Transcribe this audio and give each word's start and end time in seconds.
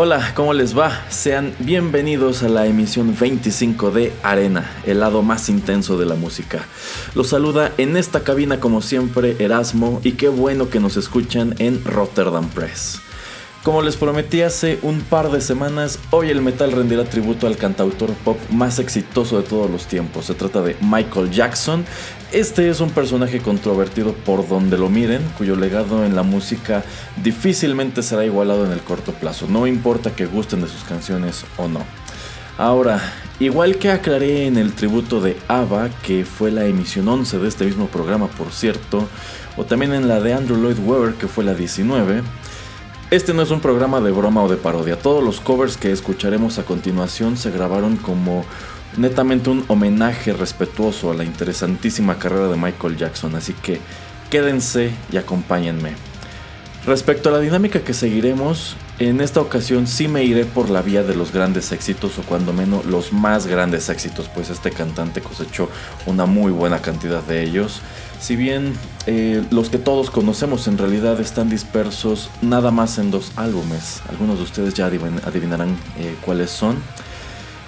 Hola, 0.00 0.32
¿cómo 0.36 0.54
les 0.54 0.78
va? 0.78 1.04
Sean 1.10 1.52
bienvenidos 1.58 2.44
a 2.44 2.48
la 2.48 2.66
emisión 2.66 3.16
25 3.18 3.90
de 3.90 4.12
Arena, 4.22 4.70
el 4.86 5.00
lado 5.00 5.22
más 5.22 5.48
intenso 5.48 5.98
de 5.98 6.06
la 6.06 6.14
música. 6.14 6.64
Los 7.16 7.30
saluda 7.30 7.72
en 7.78 7.96
esta 7.96 8.22
cabina 8.22 8.60
como 8.60 8.80
siempre 8.80 9.34
Erasmo 9.40 10.00
y 10.04 10.12
qué 10.12 10.28
bueno 10.28 10.70
que 10.70 10.78
nos 10.78 10.96
escuchan 10.96 11.56
en 11.58 11.84
Rotterdam 11.84 12.48
Press. 12.48 13.00
Como 13.64 13.82
les 13.82 13.96
prometí 13.96 14.42
hace 14.42 14.78
un 14.82 15.00
par 15.00 15.30
de 15.30 15.40
semanas, 15.40 15.98
hoy 16.10 16.30
el 16.30 16.40
metal 16.40 16.70
rendirá 16.70 17.04
tributo 17.04 17.48
al 17.48 17.56
cantautor 17.56 18.14
pop 18.24 18.38
más 18.50 18.78
exitoso 18.78 19.36
de 19.36 19.48
todos 19.48 19.68
los 19.68 19.86
tiempos. 19.86 20.26
Se 20.26 20.34
trata 20.34 20.62
de 20.62 20.76
Michael 20.80 21.30
Jackson. 21.30 21.84
Este 22.30 22.70
es 22.70 22.80
un 22.80 22.90
personaje 22.90 23.40
controvertido 23.40 24.12
por 24.12 24.48
donde 24.48 24.78
lo 24.78 24.88
miren, 24.88 25.22
cuyo 25.36 25.56
legado 25.56 26.06
en 26.06 26.14
la 26.14 26.22
música 26.22 26.84
difícilmente 27.22 28.02
será 28.02 28.24
igualado 28.24 28.64
en 28.64 28.70
el 28.72 28.80
corto 28.80 29.12
plazo, 29.12 29.46
no 29.48 29.66
importa 29.66 30.14
que 30.14 30.26
gusten 30.26 30.60
de 30.60 30.68
sus 30.68 30.84
canciones 30.84 31.44
o 31.56 31.68
no. 31.68 31.84
Ahora, 32.58 33.00
igual 33.40 33.76
que 33.78 33.90
aclaré 33.90 34.46
en 34.46 34.56
el 34.56 34.72
tributo 34.72 35.20
de 35.20 35.36
ABBA, 35.48 35.90
que 36.02 36.24
fue 36.24 36.50
la 36.50 36.66
emisión 36.66 37.08
11 37.08 37.38
de 37.38 37.48
este 37.48 37.64
mismo 37.64 37.88
programa 37.88 38.28
por 38.28 38.52
cierto, 38.52 39.08
o 39.56 39.64
también 39.64 39.94
en 39.94 40.06
la 40.06 40.20
de 40.20 40.34
Andrew 40.34 40.58
Lloyd 40.58 40.78
Webber, 40.78 41.14
que 41.14 41.28
fue 41.28 41.44
la 41.44 41.54
19, 41.54 42.22
este 43.10 43.32
no 43.32 43.42
es 43.42 43.50
un 43.50 43.60
programa 43.60 44.00
de 44.00 44.10
broma 44.10 44.42
o 44.42 44.48
de 44.48 44.56
parodia. 44.56 44.98
Todos 44.98 45.24
los 45.24 45.40
covers 45.40 45.78
que 45.78 45.92
escucharemos 45.92 46.58
a 46.58 46.64
continuación 46.64 47.38
se 47.38 47.50
grabaron 47.50 47.96
como 47.96 48.44
netamente 48.98 49.48
un 49.48 49.64
homenaje 49.68 50.34
respetuoso 50.34 51.10
a 51.10 51.14
la 51.14 51.24
interesantísima 51.24 52.18
carrera 52.18 52.48
de 52.48 52.56
Michael 52.56 52.96
Jackson, 52.96 53.34
así 53.34 53.54
que 53.54 53.80
quédense 54.30 54.92
y 55.10 55.16
acompáñenme. 55.16 56.07
Respecto 56.88 57.28
a 57.28 57.32
la 57.32 57.40
dinámica 57.40 57.80
que 57.80 57.92
seguiremos, 57.92 58.74
en 58.98 59.20
esta 59.20 59.42
ocasión 59.42 59.86
sí 59.86 60.08
me 60.08 60.24
iré 60.24 60.46
por 60.46 60.70
la 60.70 60.80
vía 60.80 61.02
de 61.02 61.14
los 61.14 61.34
grandes 61.34 61.70
éxitos 61.70 62.18
o 62.18 62.22
cuando 62.22 62.54
menos 62.54 62.86
los 62.86 63.12
más 63.12 63.46
grandes 63.46 63.90
éxitos, 63.90 64.30
pues 64.34 64.48
este 64.48 64.70
cantante 64.70 65.20
cosechó 65.20 65.68
una 66.06 66.24
muy 66.24 66.50
buena 66.50 66.80
cantidad 66.80 67.22
de 67.22 67.42
ellos. 67.42 67.82
Si 68.20 68.36
bien 68.36 68.72
eh, 69.04 69.44
los 69.50 69.68
que 69.68 69.76
todos 69.76 70.10
conocemos 70.10 70.66
en 70.66 70.78
realidad 70.78 71.20
están 71.20 71.50
dispersos 71.50 72.30
nada 72.40 72.70
más 72.70 72.96
en 72.96 73.10
dos 73.10 73.32
álbumes, 73.36 74.00
algunos 74.08 74.38
de 74.38 74.44
ustedes 74.44 74.72
ya 74.72 74.86
adivinarán 74.86 75.76
eh, 75.98 76.16
cuáles 76.24 76.48
son. 76.48 76.76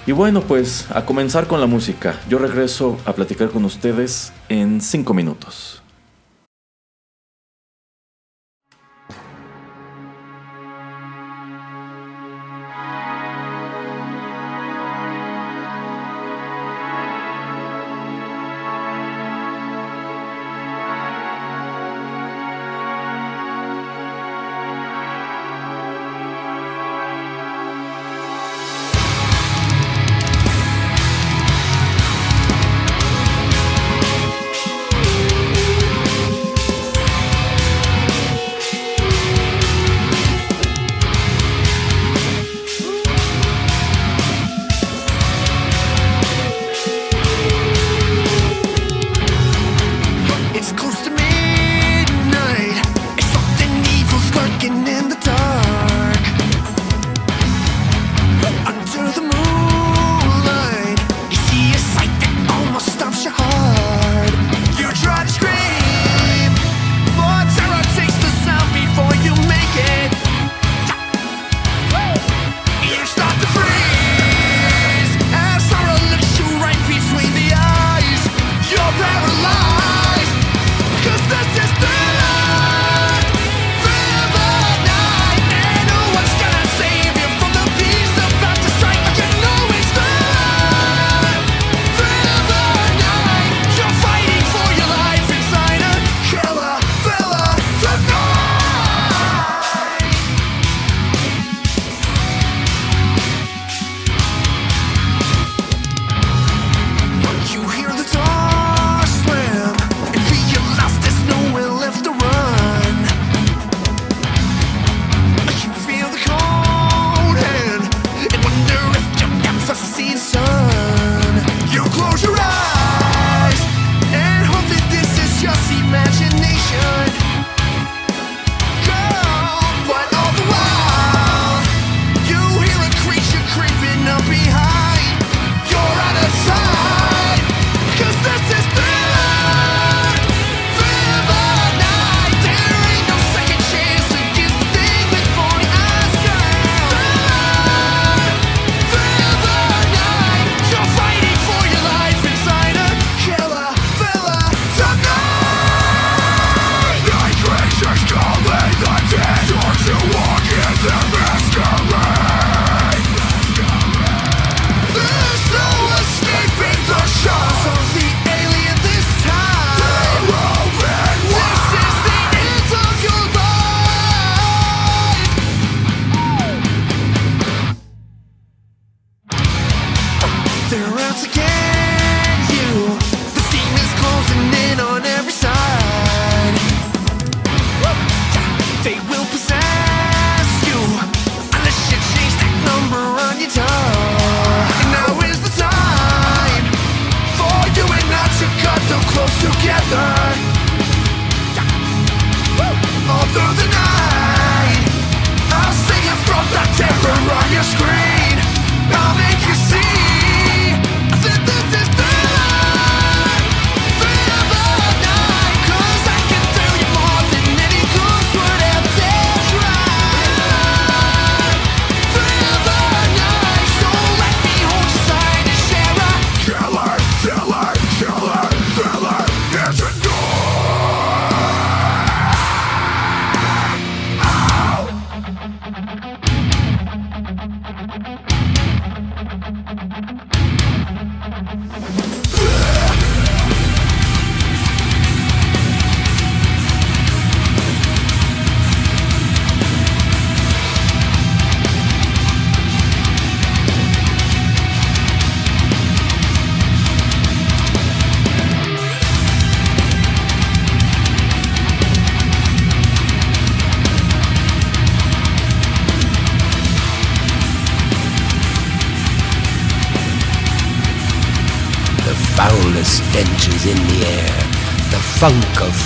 Y 0.07 0.13
bueno, 0.13 0.41
pues 0.41 0.87
a 0.89 1.05
comenzar 1.05 1.45
con 1.45 1.59
la 1.59 1.67
música. 1.67 2.19
Yo 2.27 2.39
regreso 2.39 2.97
a 3.05 3.13
platicar 3.13 3.51
con 3.51 3.65
ustedes 3.65 4.33
en 4.49 4.81
5 4.81 5.13
minutos. 5.13 5.80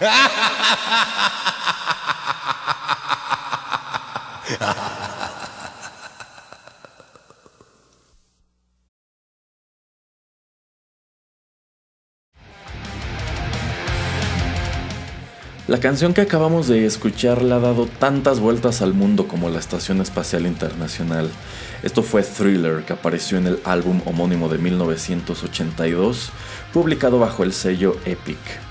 La 15.68 15.80
canción 15.80 16.14
que 16.14 16.20
acabamos 16.20 16.68
de 16.68 16.86
escuchar 16.86 17.42
le 17.42 17.52
ha 17.52 17.58
dado 17.58 17.86
tantas 17.86 18.38
vueltas 18.38 18.82
al 18.82 18.94
mundo 18.94 19.26
como 19.26 19.48
la 19.50 19.58
Estación 19.58 20.00
Espacial 20.00 20.46
Internacional. 20.46 21.28
Esto 21.82 22.04
fue 22.04 22.22
Thriller, 22.22 22.84
que 22.84 22.92
apareció 22.92 23.36
en 23.38 23.48
el 23.48 23.60
álbum 23.64 24.00
homónimo 24.04 24.48
de 24.48 24.58
1982, 24.58 26.30
publicado 26.72 27.18
bajo 27.18 27.42
el 27.42 27.52
sello 27.52 27.96
Epic. 28.04 28.65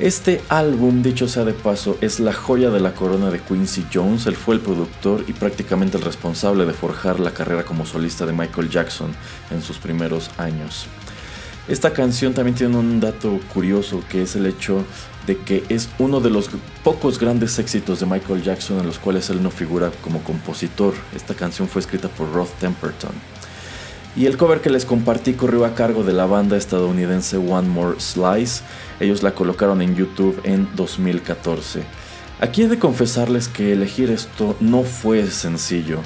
Este 0.00 0.40
álbum, 0.48 1.02
dicho 1.02 1.28
sea 1.28 1.44
de 1.44 1.52
paso, 1.52 1.98
es 2.00 2.20
la 2.20 2.32
joya 2.32 2.70
de 2.70 2.80
la 2.80 2.94
corona 2.94 3.30
de 3.30 3.38
Quincy 3.38 3.84
Jones. 3.92 4.24
Él 4.24 4.34
fue 4.34 4.54
el 4.54 4.62
productor 4.62 5.26
y 5.28 5.34
prácticamente 5.34 5.98
el 5.98 6.02
responsable 6.02 6.64
de 6.64 6.72
forjar 6.72 7.20
la 7.20 7.32
carrera 7.32 7.64
como 7.64 7.84
solista 7.84 8.24
de 8.24 8.32
Michael 8.32 8.70
Jackson 8.70 9.12
en 9.50 9.60
sus 9.60 9.76
primeros 9.76 10.30
años. 10.38 10.86
Esta 11.68 11.92
canción 11.92 12.32
también 12.32 12.54
tiene 12.54 12.78
un 12.78 12.98
dato 12.98 13.38
curioso 13.52 14.02
que 14.08 14.22
es 14.22 14.36
el 14.36 14.46
hecho 14.46 14.86
de 15.26 15.36
que 15.36 15.64
es 15.68 15.90
uno 15.98 16.20
de 16.20 16.30
los 16.30 16.48
pocos 16.82 17.18
grandes 17.18 17.58
éxitos 17.58 18.00
de 18.00 18.06
Michael 18.06 18.42
Jackson 18.42 18.78
en 18.78 18.86
los 18.86 18.98
cuales 18.98 19.28
él 19.28 19.42
no 19.42 19.50
figura 19.50 19.92
como 20.02 20.24
compositor. 20.24 20.94
Esta 21.14 21.34
canción 21.34 21.68
fue 21.68 21.82
escrita 21.82 22.08
por 22.08 22.32
Roth 22.32 22.58
Temperton. 22.58 23.12
Y 24.16 24.26
el 24.26 24.36
cover 24.36 24.60
que 24.60 24.70
les 24.70 24.84
compartí 24.84 25.34
corrió 25.34 25.64
a 25.64 25.74
cargo 25.74 26.02
de 26.02 26.12
la 26.12 26.26
banda 26.26 26.56
estadounidense 26.56 27.36
One 27.36 27.68
More 27.68 28.00
Slice. 28.00 28.62
Ellos 28.98 29.22
la 29.22 29.34
colocaron 29.34 29.82
en 29.82 29.94
YouTube 29.94 30.40
en 30.42 30.68
2014. 30.74 31.82
Aquí 32.40 32.62
he 32.62 32.68
de 32.68 32.78
confesarles 32.78 33.48
que 33.48 33.72
elegir 33.72 34.10
esto 34.10 34.56
no 34.60 34.82
fue 34.82 35.26
sencillo. 35.30 35.98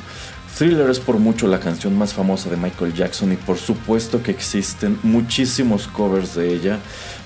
Thriller 0.57 0.91
es 0.91 1.01
por 1.01 1.19
mucho 1.19 1.49
la 1.49 1.61
canción 1.61 1.97
más 1.97 2.13
famosa 2.13 2.51
de 2.51 2.57
Michael 2.57 2.95
Jackson 2.95 3.33
y 3.33 3.37
por 3.37 3.57
supuesto 3.57 4.23
que 4.23 4.31
existen 4.31 4.99
muchísimos 5.03 5.89
covers 5.89 6.35
de 6.35 6.53
ella, 6.53 6.79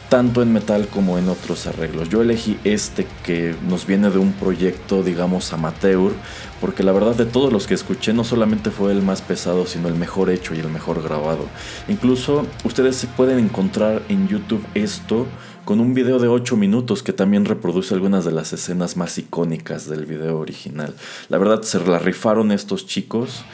tanto 0.09 0.43
en 0.43 0.53
metal 0.53 0.89
como 0.89 1.19
en 1.19 1.29
otros 1.29 1.67
arreglos. 1.67 2.09
Yo 2.09 2.23
elegí 2.23 2.59
este 2.65 3.07
que 3.25 3.55
nos 3.69 3.87
viene 3.87 4.09
de 4.09 4.19
un 4.19 4.33
proyecto, 4.33 5.03
digamos, 5.03 5.53
amateur, 5.53 6.13
porque 6.61 6.83
la 6.83 6.93
verdad 6.93 7.15
de 7.15 7.27
todos 7.27 7.53
los 7.53 7.67
que 7.67 7.75
escuché 7.75 8.13
no 8.13 8.25
solamente 8.25 8.71
fue 8.71 8.93
el 8.93 9.03
más 9.03 9.23
pesado, 9.23 9.67
sino 9.67 9.89
el 9.89 9.95
mejor 9.95 10.31
hecho 10.31 10.55
y 10.55 10.61
el 10.61 10.69
mejor 10.69 11.03
grabado. 11.03 11.47
Incluso 11.89 12.47
ustedes 12.65 13.07
pueden 13.17 13.39
encontrar 13.39 14.03
en 14.09 14.29
YouTube 14.29 14.65
esto 14.75 15.27
con 15.65 15.81
un 15.81 15.93
video 15.93 16.19
de 16.19 16.29
8 16.29 16.57
minutos 16.57 17.03
que 17.03 17.13
también 17.13 17.45
reproduce 17.45 17.93
algunas 17.93 18.25
de 18.25 18.33
las 18.33 18.53
escenas 18.55 18.97
más 18.97 19.19
icónicas 19.19 19.87
del 19.87 20.07
video 20.07 20.39
original. 20.39 20.95
La 21.29 21.37
verdad 21.37 21.61
se 21.63 21.79
la 21.81 21.99
rifaron 21.99 22.53
estos 22.53 22.87
chicos. 22.87 23.45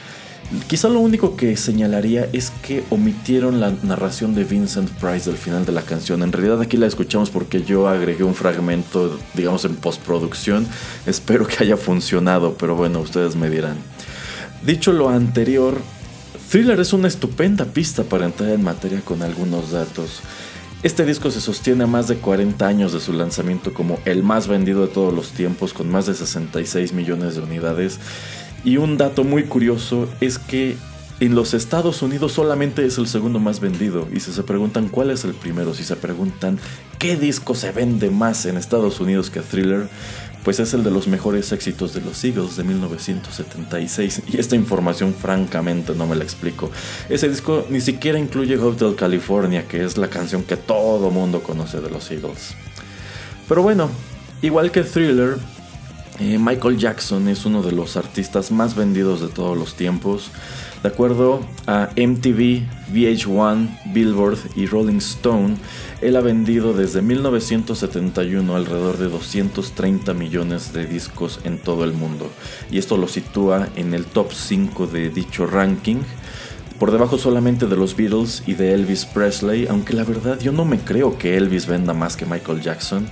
Quizá 0.67 0.89
lo 0.89 0.99
único 0.99 1.35
que 1.35 1.57
señalaría 1.57 2.29
es 2.31 2.51
que 2.61 2.83
omitieron 2.91 3.59
la 3.59 3.73
narración 3.81 4.35
de 4.35 4.43
Vincent 4.43 4.89
Price 4.91 5.29
del 5.29 5.39
final 5.39 5.65
de 5.65 5.71
la 5.71 5.81
canción. 5.81 6.21
En 6.21 6.31
realidad 6.31 6.61
aquí 6.61 6.77
la 6.77 6.85
escuchamos 6.85 7.31
porque 7.31 7.63
yo 7.63 7.87
agregué 7.87 8.23
un 8.23 8.35
fragmento, 8.35 9.19
digamos, 9.33 9.65
en 9.65 9.75
postproducción. 9.75 10.67
Espero 11.07 11.47
que 11.47 11.63
haya 11.63 11.77
funcionado, 11.77 12.55
pero 12.59 12.75
bueno, 12.75 12.99
ustedes 12.99 13.35
me 13.35 13.49
dirán. 13.49 13.77
Dicho 14.63 14.93
lo 14.93 15.09
anterior, 15.09 15.79
Thriller 16.49 16.79
es 16.79 16.93
una 16.93 17.07
estupenda 17.07 17.65
pista 17.65 18.03
para 18.03 18.25
entrar 18.25 18.51
en 18.51 18.63
materia 18.63 19.01
con 19.01 19.23
algunos 19.23 19.71
datos. 19.71 20.21
Este 20.83 21.05
disco 21.05 21.31
se 21.31 21.41
sostiene 21.41 21.85
a 21.85 21.87
más 21.87 22.07
de 22.07 22.17
40 22.17 22.67
años 22.67 22.93
de 22.93 22.99
su 22.99 23.13
lanzamiento 23.13 23.73
como 23.73 23.97
el 24.05 24.21
más 24.21 24.47
vendido 24.47 24.81
de 24.81 24.93
todos 24.93 25.11
los 25.11 25.31
tiempos, 25.31 25.73
con 25.73 25.89
más 25.89 26.05
de 26.05 26.13
66 26.13 26.93
millones 26.93 27.35
de 27.35 27.41
unidades 27.41 27.99
y 28.65 28.77
un 28.77 28.97
dato 28.97 29.23
muy 29.23 29.43
curioso 29.43 30.09
es 30.19 30.39
que 30.39 30.75
en 31.19 31.35
los 31.35 31.53
Estados 31.53 32.01
Unidos 32.01 32.33
solamente 32.33 32.85
es 32.85 32.97
el 32.97 33.07
segundo 33.07 33.39
más 33.39 33.59
vendido. 33.59 34.07
Y 34.13 34.19
si 34.19 34.33
se 34.33 34.43
preguntan 34.43 34.89
cuál 34.89 35.11
es 35.11 35.23
el 35.23 35.33
primero, 35.33 35.73
si 35.73 35.83
se 35.83 35.95
preguntan 35.95 36.59
qué 36.99 37.15
disco 37.15 37.55
se 37.55 37.71
vende 37.71 38.09
más 38.09 38.45
en 38.45 38.57
Estados 38.57 38.99
Unidos 38.99 39.29
que 39.29 39.39
Thriller, 39.39 39.87
pues 40.43 40.59
es 40.59 40.73
el 40.73 40.83
de 40.83 40.91
los 40.91 41.07
mejores 41.07 41.51
éxitos 41.51 41.93
de 41.93 42.01
los 42.01 42.23
Eagles 42.23 42.57
de 42.57 42.63
1976. 42.63 44.23
Y 44.27 44.39
esta 44.39 44.55
información 44.55 45.13
francamente 45.13 45.93
no 45.95 46.05
me 46.07 46.15
la 46.15 46.23
explico. 46.23 46.69
Ese 47.07 47.29
disco 47.29 47.65
ni 47.69 47.81
siquiera 47.81 48.19
incluye 48.19 48.57
Hotel 48.57 48.95
California, 48.95 49.67
que 49.67 49.83
es 49.83 49.97
la 49.97 50.09
canción 50.09 50.43
que 50.43 50.57
todo 50.57 51.11
mundo 51.11 51.41
conoce 51.41 51.81
de 51.81 51.89
los 51.89 52.11
Eagles. 52.11 52.55
Pero 53.47 53.61
bueno, 53.61 53.89
igual 54.41 54.71
que 54.71 54.83
Thriller, 54.83 55.37
eh, 56.19 56.37
Michael 56.39 56.77
Jackson 56.77 57.27
es 57.27 57.45
uno 57.45 57.61
de 57.61 57.73
los 57.73 57.97
artistas 57.97 58.51
más 58.51 58.75
vendidos 58.75 59.19
de 59.21 59.27
todos 59.27 59.57
los 59.57 59.75
tiempos. 59.75 60.31
De 60.81 60.89
acuerdo 60.89 61.41
a 61.67 61.89
MTV, 61.97 62.63
VH1, 62.93 63.93
Billboard 63.93 64.37
y 64.55 64.65
Rolling 64.65 64.97
Stone, 64.97 65.57
él 66.01 66.15
ha 66.15 66.21
vendido 66.21 66.73
desde 66.73 67.01
1971 67.01 68.55
alrededor 68.55 68.97
de 68.97 69.09
230 69.09 70.13
millones 70.13 70.71
de 70.73 70.85
discos 70.85 71.39
en 71.43 71.57
todo 71.57 71.83
el 71.83 71.93
mundo. 71.93 72.29
Y 72.71 72.77
esto 72.77 72.97
lo 72.97 73.07
sitúa 73.07 73.67
en 73.75 73.93
el 73.93 74.05
top 74.05 74.31
5 74.31 74.87
de 74.87 75.09
dicho 75.09 75.45
ranking. 75.45 75.97
Por 76.79 76.91
debajo 76.91 77.17
solamente 77.17 77.67
de 77.67 77.75
los 77.75 77.95
Beatles 77.95 78.43
y 78.45 78.53
de 78.53 78.73
Elvis 78.73 79.05
Presley, 79.05 79.67
aunque 79.67 79.93
la 79.93 80.03
verdad 80.03 80.39
yo 80.39 80.51
no 80.51 80.65
me 80.65 80.77
creo 80.77 81.17
que 81.17 81.35
Elvis 81.35 81.67
venda 81.67 81.93
más 81.93 82.15
que 82.15 82.25
Michael 82.25 82.61
Jackson 82.61 83.07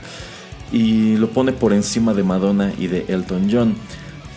y 0.73 1.15
lo 1.15 1.29
pone 1.29 1.53
por 1.53 1.71
encima 1.71 2.13
de 2.13 2.23
Madonna 2.23 2.73
y 2.77 2.87
de 2.87 3.05
Elton 3.07 3.47
John. 3.49 3.75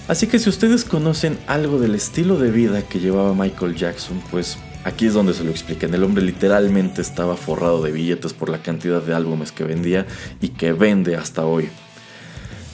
Así 0.06 0.28
que 0.28 0.38
si 0.38 0.48
ustedes 0.48 0.84
conocen 0.84 1.36
algo 1.48 1.80
del 1.80 1.96
estilo 1.96 2.38
de 2.38 2.52
vida 2.52 2.82
que 2.82 3.00
llevaba 3.00 3.34
Michael 3.34 3.74
Jackson, 3.74 4.22
pues 4.30 4.58
aquí 4.84 5.06
es 5.06 5.14
donde 5.14 5.34
se 5.34 5.42
lo 5.42 5.50
expliquen. 5.50 5.92
El 5.92 6.04
hombre 6.04 6.22
literalmente 6.22 7.02
estaba 7.02 7.36
forrado 7.36 7.82
de 7.82 7.90
billetes 7.90 8.32
por 8.32 8.48
la 8.48 8.62
cantidad 8.62 9.02
de 9.02 9.14
álbumes 9.14 9.50
que 9.50 9.64
vendía 9.64 10.06
y 10.40 10.50
que 10.50 10.72
vende 10.72 11.16
hasta 11.16 11.44
hoy. 11.44 11.70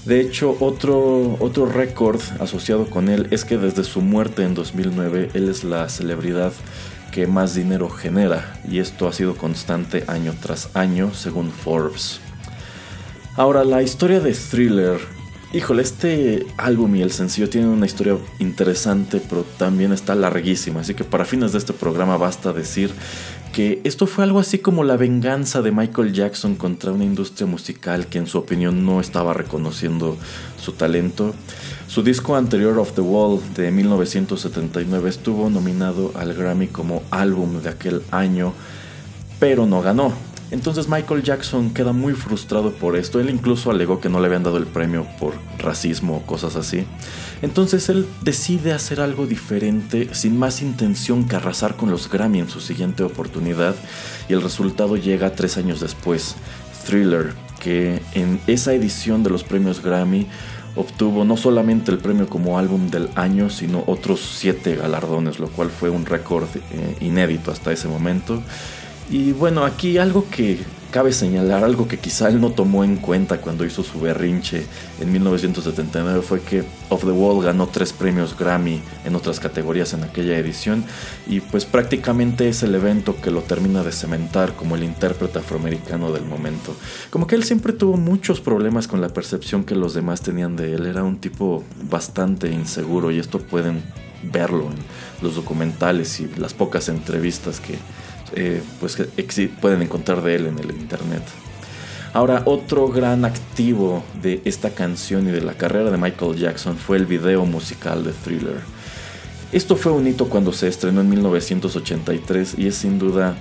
De 0.04 0.20
hecho, 0.20 0.56
otro, 0.60 1.36
otro 1.38 1.64
récord 1.64 2.20
asociado 2.40 2.90
con 2.90 3.08
él 3.08 3.28
es 3.30 3.44
que 3.44 3.56
desde 3.56 3.84
su 3.84 4.00
muerte 4.00 4.42
en 4.42 4.54
2009, 4.54 5.30
él 5.32 5.48
es 5.48 5.62
la 5.62 5.88
celebridad 5.88 6.52
que 7.12 7.26
más 7.26 7.54
dinero 7.54 7.88
genera 7.88 8.60
y 8.68 8.78
esto 8.78 9.06
ha 9.06 9.12
sido 9.12 9.36
constante 9.36 10.04
año 10.08 10.34
tras 10.40 10.74
año 10.74 11.14
según 11.14 11.50
Forbes. 11.50 12.20
Ahora, 13.34 13.64
la 13.64 13.82
historia 13.82 14.20
de 14.20 14.34
Thriller. 14.34 15.00
Híjole, 15.54 15.82
este 15.82 16.46
álbum 16.58 16.94
y 16.96 17.00
el 17.00 17.12
sencillo 17.12 17.48
tienen 17.48 17.70
una 17.70 17.86
historia 17.86 18.18
interesante, 18.38 19.22
pero 19.26 19.42
también 19.56 19.90
está 19.92 20.14
larguísima. 20.14 20.80
Así 20.80 20.92
que 20.92 21.04
para 21.04 21.24
fines 21.24 21.52
de 21.52 21.58
este 21.58 21.72
programa 21.72 22.18
basta 22.18 22.52
decir 22.52 22.90
que 23.54 23.80
esto 23.84 24.06
fue 24.06 24.24
algo 24.24 24.38
así 24.38 24.58
como 24.58 24.84
la 24.84 24.98
venganza 24.98 25.62
de 25.62 25.72
Michael 25.72 26.12
Jackson 26.12 26.56
contra 26.56 26.92
una 26.92 27.04
industria 27.04 27.46
musical 27.46 28.06
que 28.06 28.18
en 28.18 28.26
su 28.26 28.36
opinión 28.36 28.84
no 28.84 29.00
estaba 29.00 29.32
reconociendo 29.32 30.18
su 30.62 30.72
talento. 30.72 31.34
Su 31.86 32.02
disco 32.02 32.36
anterior 32.36 32.78
Of 32.78 32.92
the 32.92 33.00
Wall 33.00 33.40
de 33.54 33.70
1979 33.70 35.08
estuvo 35.08 35.48
nominado 35.48 36.12
al 36.16 36.34
Grammy 36.34 36.66
como 36.66 37.02
álbum 37.10 37.62
de 37.62 37.70
aquel 37.70 38.02
año, 38.10 38.52
pero 39.40 39.64
no 39.64 39.80
ganó. 39.80 40.31
Entonces 40.52 40.86
Michael 40.86 41.22
Jackson 41.22 41.70
queda 41.72 41.92
muy 41.92 42.12
frustrado 42.12 42.72
por 42.72 42.94
esto. 42.94 43.18
Él 43.18 43.30
incluso 43.30 43.70
alegó 43.70 44.00
que 44.00 44.10
no 44.10 44.20
le 44.20 44.26
habían 44.26 44.42
dado 44.42 44.58
el 44.58 44.66
premio 44.66 45.06
por 45.18 45.32
racismo 45.58 46.18
o 46.18 46.26
cosas 46.26 46.56
así. 46.56 46.84
Entonces 47.40 47.88
él 47.88 48.06
decide 48.20 48.72
hacer 48.72 49.00
algo 49.00 49.26
diferente 49.26 50.14
sin 50.14 50.38
más 50.38 50.60
intención 50.60 51.26
que 51.26 51.36
arrasar 51.36 51.74
con 51.76 51.90
los 51.90 52.10
Grammy 52.10 52.38
en 52.38 52.50
su 52.50 52.60
siguiente 52.60 53.02
oportunidad 53.02 53.74
y 54.28 54.34
el 54.34 54.42
resultado 54.42 54.96
llega 54.96 55.34
tres 55.34 55.56
años 55.56 55.80
después. 55.80 56.36
Thriller, 56.86 57.32
que 57.58 58.02
en 58.12 58.38
esa 58.46 58.74
edición 58.74 59.22
de 59.22 59.30
los 59.30 59.44
premios 59.44 59.82
Grammy 59.82 60.26
obtuvo 60.76 61.24
no 61.24 61.38
solamente 61.38 61.90
el 61.90 61.98
premio 61.98 62.28
como 62.28 62.58
álbum 62.58 62.90
del 62.90 63.08
año, 63.14 63.48
sino 63.48 63.84
otros 63.86 64.20
siete 64.20 64.74
galardones, 64.74 65.38
lo 65.38 65.48
cual 65.48 65.70
fue 65.70 65.88
un 65.88 66.04
récord 66.04 66.48
eh, 66.54 66.96
inédito 67.00 67.50
hasta 67.50 67.72
ese 67.72 67.88
momento. 67.88 68.42
Y 69.10 69.32
bueno, 69.32 69.64
aquí 69.64 69.98
algo 69.98 70.26
que 70.30 70.58
cabe 70.92 71.12
señalar, 71.12 71.64
algo 71.64 71.88
que 71.88 71.98
quizá 71.98 72.28
él 72.28 72.38
no 72.38 72.50
tomó 72.50 72.84
en 72.84 72.96
cuenta 72.96 73.40
cuando 73.40 73.64
hizo 73.64 73.82
su 73.82 73.98
berrinche 73.98 74.66
en 75.00 75.10
1979 75.10 76.20
fue 76.20 76.40
que 76.40 76.64
Of 76.90 77.04
the 77.04 77.10
Wall 77.10 77.42
ganó 77.42 77.66
tres 77.66 77.94
premios 77.94 78.36
Grammy 78.38 78.82
en 79.06 79.16
otras 79.16 79.40
categorías 79.40 79.94
en 79.94 80.04
aquella 80.04 80.36
edición 80.36 80.84
y 81.26 81.40
pues 81.40 81.64
prácticamente 81.64 82.46
es 82.48 82.62
el 82.62 82.74
evento 82.74 83.16
que 83.22 83.30
lo 83.30 83.40
termina 83.40 83.82
de 83.82 83.90
cementar 83.90 84.54
como 84.54 84.76
el 84.76 84.84
intérprete 84.84 85.38
afroamericano 85.38 86.12
del 86.12 86.26
momento. 86.26 86.76
Como 87.08 87.26
que 87.26 87.36
él 87.36 87.44
siempre 87.44 87.72
tuvo 87.72 87.96
muchos 87.96 88.42
problemas 88.42 88.86
con 88.86 89.00
la 89.00 89.08
percepción 89.08 89.64
que 89.64 89.74
los 89.74 89.94
demás 89.94 90.20
tenían 90.20 90.56
de 90.56 90.74
él, 90.74 90.84
era 90.84 91.02
un 91.02 91.16
tipo 91.16 91.64
bastante 91.88 92.52
inseguro 92.52 93.10
y 93.10 93.18
esto 93.18 93.38
pueden 93.38 93.82
verlo 94.22 94.66
en 94.66 94.76
los 95.24 95.36
documentales 95.36 96.20
y 96.20 96.28
las 96.36 96.52
pocas 96.52 96.90
entrevistas 96.90 97.60
que 97.60 97.76
eh, 98.34 98.62
pues, 98.80 98.96
pueden 99.60 99.82
encontrar 99.82 100.22
de 100.22 100.34
él 100.36 100.46
en 100.46 100.58
el 100.58 100.70
internet. 100.70 101.22
Ahora, 102.14 102.42
otro 102.44 102.88
gran 102.88 103.24
activo 103.24 104.04
de 104.22 104.42
esta 104.44 104.70
canción 104.70 105.28
y 105.28 105.30
de 105.30 105.40
la 105.40 105.54
carrera 105.54 105.90
de 105.90 105.96
Michael 105.96 106.36
Jackson 106.36 106.76
fue 106.76 106.98
el 106.98 107.06
video 107.06 107.46
musical 107.46 108.04
de 108.04 108.12
Thriller. 108.12 108.60
Esto 109.50 109.76
fue 109.76 109.92
un 109.92 110.06
hito 110.06 110.28
cuando 110.28 110.52
se 110.52 110.68
estrenó 110.68 111.00
en 111.00 111.08
1983 111.08 112.54
y 112.58 112.66
es 112.66 112.74
sin 112.74 112.98
duda 112.98 113.36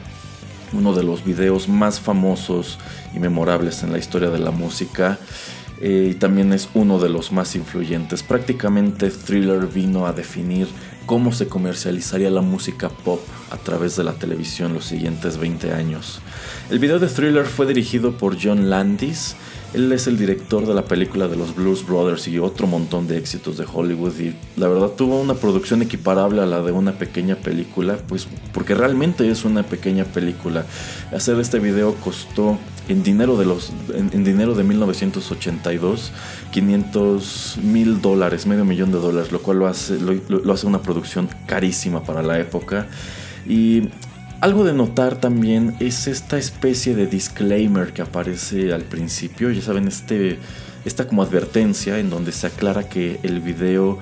uno 0.74 0.93
de 0.93 1.03
los 1.03 1.24
videos 1.24 1.67
más 1.67 2.00
famosos 2.00 2.79
y 3.13 3.19
memorables 3.19 3.83
en 3.83 3.91
la 3.91 3.98
historia 3.98 4.29
de 4.29 4.39
la 4.39 4.51
música 4.51 5.19
eh, 5.81 6.10
y 6.12 6.13
también 6.13 6.53
es 6.53 6.69
uno 6.74 7.00
de 7.00 7.10
los 7.10 7.31
más 7.31 7.55
influyentes. 7.55 8.24
Prácticamente 8.24 9.10
Thriller 9.10 9.67
vino 9.67 10.05
a 10.05 10.13
definir 10.13 10.67
cómo 11.12 11.34
se 11.34 11.50
comercializaría 11.50 12.30
la 12.30 12.39
música 12.39 12.88
pop 12.88 13.20
a 13.50 13.58
través 13.58 13.98
de 13.98 14.06
la 14.06 14.13
televisión 14.13 14.74
los 14.74 14.86
siguientes 14.86 15.38
20 15.38 15.74
años. 15.74 16.22
El 16.70 16.80
video 16.80 17.00
de 17.00 17.08
Thriller 17.08 17.46
fue 17.46 17.65
dirigido 17.65 18.13
por 18.13 18.38
John 18.41 18.70
Landis. 18.70 19.36
Él 19.74 19.91
es 19.91 20.08
el 20.08 20.18
director 20.18 20.65
de 20.65 20.74
la 20.74 20.86
película 20.86 21.27
de 21.27 21.36
los 21.36 21.53
Blues 21.53 21.86
Brothers 21.86 22.30
y 22.30 22.39
otro 22.39 22.65
montón 22.65 23.10
de 23.10 23.18
éxitos 23.18 23.58
de 23.58 23.65
Hollywood 23.70 24.18
y 24.22 24.34
la 24.56 24.70
verdad 24.70 24.91
tuvo 24.91 25.20
una 25.20 25.34
producción 25.34 25.82
equiparable 25.82 26.41
a 26.41 26.46
la 26.46 26.62
de 26.62 26.72
una 26.72 26.94
pequeña 26.94 27.36
película, 27.36 27.98
pues 28.08 28.30
porque 28.53 28.74
realmente 28.74 29.30
es 29.30 29.44
una 29.44 29.63
pequeña 29.63 30.06
película. 30.06 30.65
Hacer 31.13 31.38
este 31.41 31.60
video 31.60 31.94
costó 31.96 32.58
en 32.91 33.03
dinero 33.03 33.38
de 33.38 33.45
los 33.45 33.71
en, 33.93 34.24
dinero 34.24 34.53
de 34.53 34.63
1982 34.63 36.12
500 36.51 37.60
mil 37.63 38.01
dólares 38.01 38.45
medio 38.45 38.65
millón 38.65 38.91
de 38.91 39.00
dólares 39.00 39.31
lo 39.31 39.41
cual 39.41 39.60
lo 39.60 39.67
hace 39.67 39.98
lo, 40.00 40.53
hace 40.53 40.67
una 40.67 40.81
producción 40.81 41.29
carísima 41.48 42.03
para 42.03 42.21
la 42.21 42.39
época. 42.39 42.88
Y 43.48 43.89
algo 44.41 44.63
de 44.63 44.74
notar 44.74 45.17
también 45.17 45.75
es 45.79 46.07
esta 46.07 46.38
especie 46.38 46.95
de 46.95 47.07
disclaimer 47.07 47.93
que 47.93 48.01
aparece 48.01 48.74
al 48.74 48.83
principio. 48.83 49.51
Ya 49.51 49.62
saben 49.62 49.88
este 49.88 50.39
esta 50.83 51.07
como 51.07 51.21
advertencia 51.21 52.00
en 52.00 52.10
donde 52.10 52.31
se 52.31 52.48
aclara 52.48 52.89
que 52.89 53.19
el 53.24 53.39
video 53.39 54.00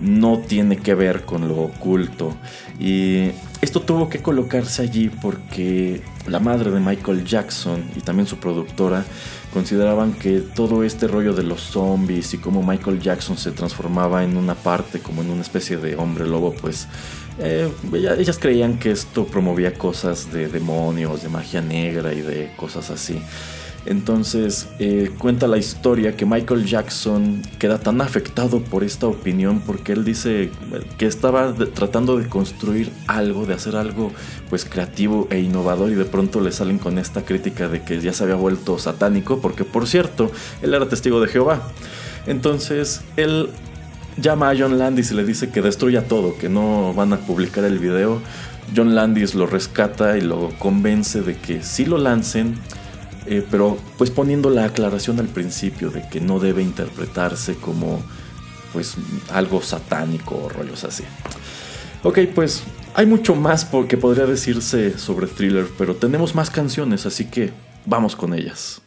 no 0.00 0.38
tiene 0.38 0.76
que 0.76 0.94
ver 0.94 1.22
con 1.22 1.48
lo 1.48 1.56
oculto. 1.58 2.36
Y 2.78 3.30
esto 3.60 3.80
tuvo 3.80 4.08
que 4.08 4.20
colocarse 4.20 4.82
allí 4.82 5.08
porque 5.08 6.02
la 6.28 6.40
madre 6.40 6.70
de 6.70 6.80
Michael 6.80 7.24
Jackson 7.24 7.84
y 7.96 8.00
también 8.00 8.26
su 8.26 8.38
productora 8.38 9.04
consideraban 9.52 10.12
que 10.12 10.40
todo 10.40 10.82
este 10.82 11.06
rollo 11.08 11.32
de 11.32 11.42
los 11.42 11.60
zombies 11.60 12.34
y 12.34 12.38
cómo 12.38 12.62
Michael 12.62 13.00
Jackson 13.00 13.36
se 13.36 13.52
transformaba 13.52 14.24
en 14.24 14.36
una 14.36 14.54
parte, 14.54 15.00
como 15.00 15.22
en 15.22 15.30
una 15.30 15.42
especie 15.42 15.76
de 15.76 15.96
hombre 15.96 16.26
lobo, 16.26 16.54
pues 16.60 16.88
eh, 17.38 17.70
ellas 17.92 18.38
creían 18.38 18.78
que 18.78 18.90
esto 18.90 19.26
promovía 19.26 19.74
cosas 19.74 20.32
de 20.32 20.48
demonios, 20.48 21.22
de 21.22 21.28
magia 21.28 21.60
negra 21.60 22.12
y 22.12 22.20
de 22.20 22.52
cosas 22.56 22.90
así. 22.90 23.20
Entonces 23.86 24.68
eh, 24.80 25.10
cuenta 25.16 25.46
la 25.46 25.58
historia 25.58 26.16
que 26.16 26.26
Michael 26.26 26.66
Jackson 26.66 27.42
queda 27.58 27.78
tan 27.78 28.00
afectado 28.00 28.60
por 28.60 28.82
esta 28.82 29.06
opinión 29.06 29.60
porque 29.60 29.92
él 29.92 30.04
dice 30.04 30.50
que 30.98 31.06
estaba 31.06 31.54
tratando 31.72 32.16
de 32.16 32.28
construir 32.28 32.90
algo, 33.06 33.46
de 33.46 33.54
hacer 33.54 33.76
algo 33.76 34.12
pues 34.50 34.64
creativo 34.64 35.28
e 35.30 35.38
innovador 35.38 35.90
y 35.90 35.94
de 35.94 36.04
pronto 36.04 36.40
le 36.40 36.50
salen 36.50 36.78
con 36.78 36.98
esta 36.98 37.24
crítica 37.24 37.68
de 37.68 37.82
que 37.82 38.00
ya 38.00 38.12
se 38.12 38.24
había 38.24 38.34
vuelto 38.34 38.78
satánico 38.78 39.40
porque 39.40 39.64
por 39.64 39.86
cierto 39.86 40.32
él 40.62 40.74
era 40.74 40.88
testigo 40.88 41.20
de 41.20 41.28
Jehová. 41.28 41.70
Entonces 42.26 43.02
él 43.16 43.50
llama 44.20 44.50
a 44.50 44.56
John 44.58 44.78
Landis 44.78 45.12
y 45.12 45.14
le 45.14 45.24
dice 45.24 45.50
que 45.50 45.62
destruya 45.62 46.08
todo, 46.08 46.36
que 46.36 46.48
no 46.48 46.92
van 46.92 47.12
a 47.12 47.18
publicar 47.18 47.64
el 47.64 47.78
video. 47.78 48.20
John 48.74 48.96
Landis 48.96 49.36
lo 49.36 49.46
rescata 49.46 50.18
y 50.18 50.22
lo 50.22 50.50
convence 50.58 51.22
de 51.22 51.36
que 51.36 51.62
si 51.62 51.84
lo 51.84 51.98
lancen 51.98 52.56
eh, 53.26 53.46
pero 53.50 53.76
pues 53.98 54.10
poniendo 54.10 54.50
la 54.50 54.64
aclaración 54.64 55.18
al 55.20 55.28
principio 55.28 55.90
de 55.90 56.08
que 56.08 56.20
no 56.20 56.38
debe 56.38 56.62
interpretarse 56.62 57.56
como 57.56 58.02
pues 58.72 58.96
algo 59.30 59.62
satánico 59.62 60.36
o 60.36 60.48
rollos 60.48 60.84
así. 60.84 61.04
Ok, 62.02 62.20
pues 62.34 62.62
hay 62.94 63.06
mucho 63.06 63.34
más 63.34 63.68
que 63.88 63.96
podría 63.96 64.26
decirse 64.26 64.98
sobre 64.98 65.26
thriller, 65.26 65.66
pero 65.76 65.96
tenemos 65.96 66.34
más 66.34 66.50
canciones, 66.50 67.06
así 67.06 67.26
que 67.26 67.52
vamos 67.84 68.16
con 68.16 68.34
ellas. 68.34 68.80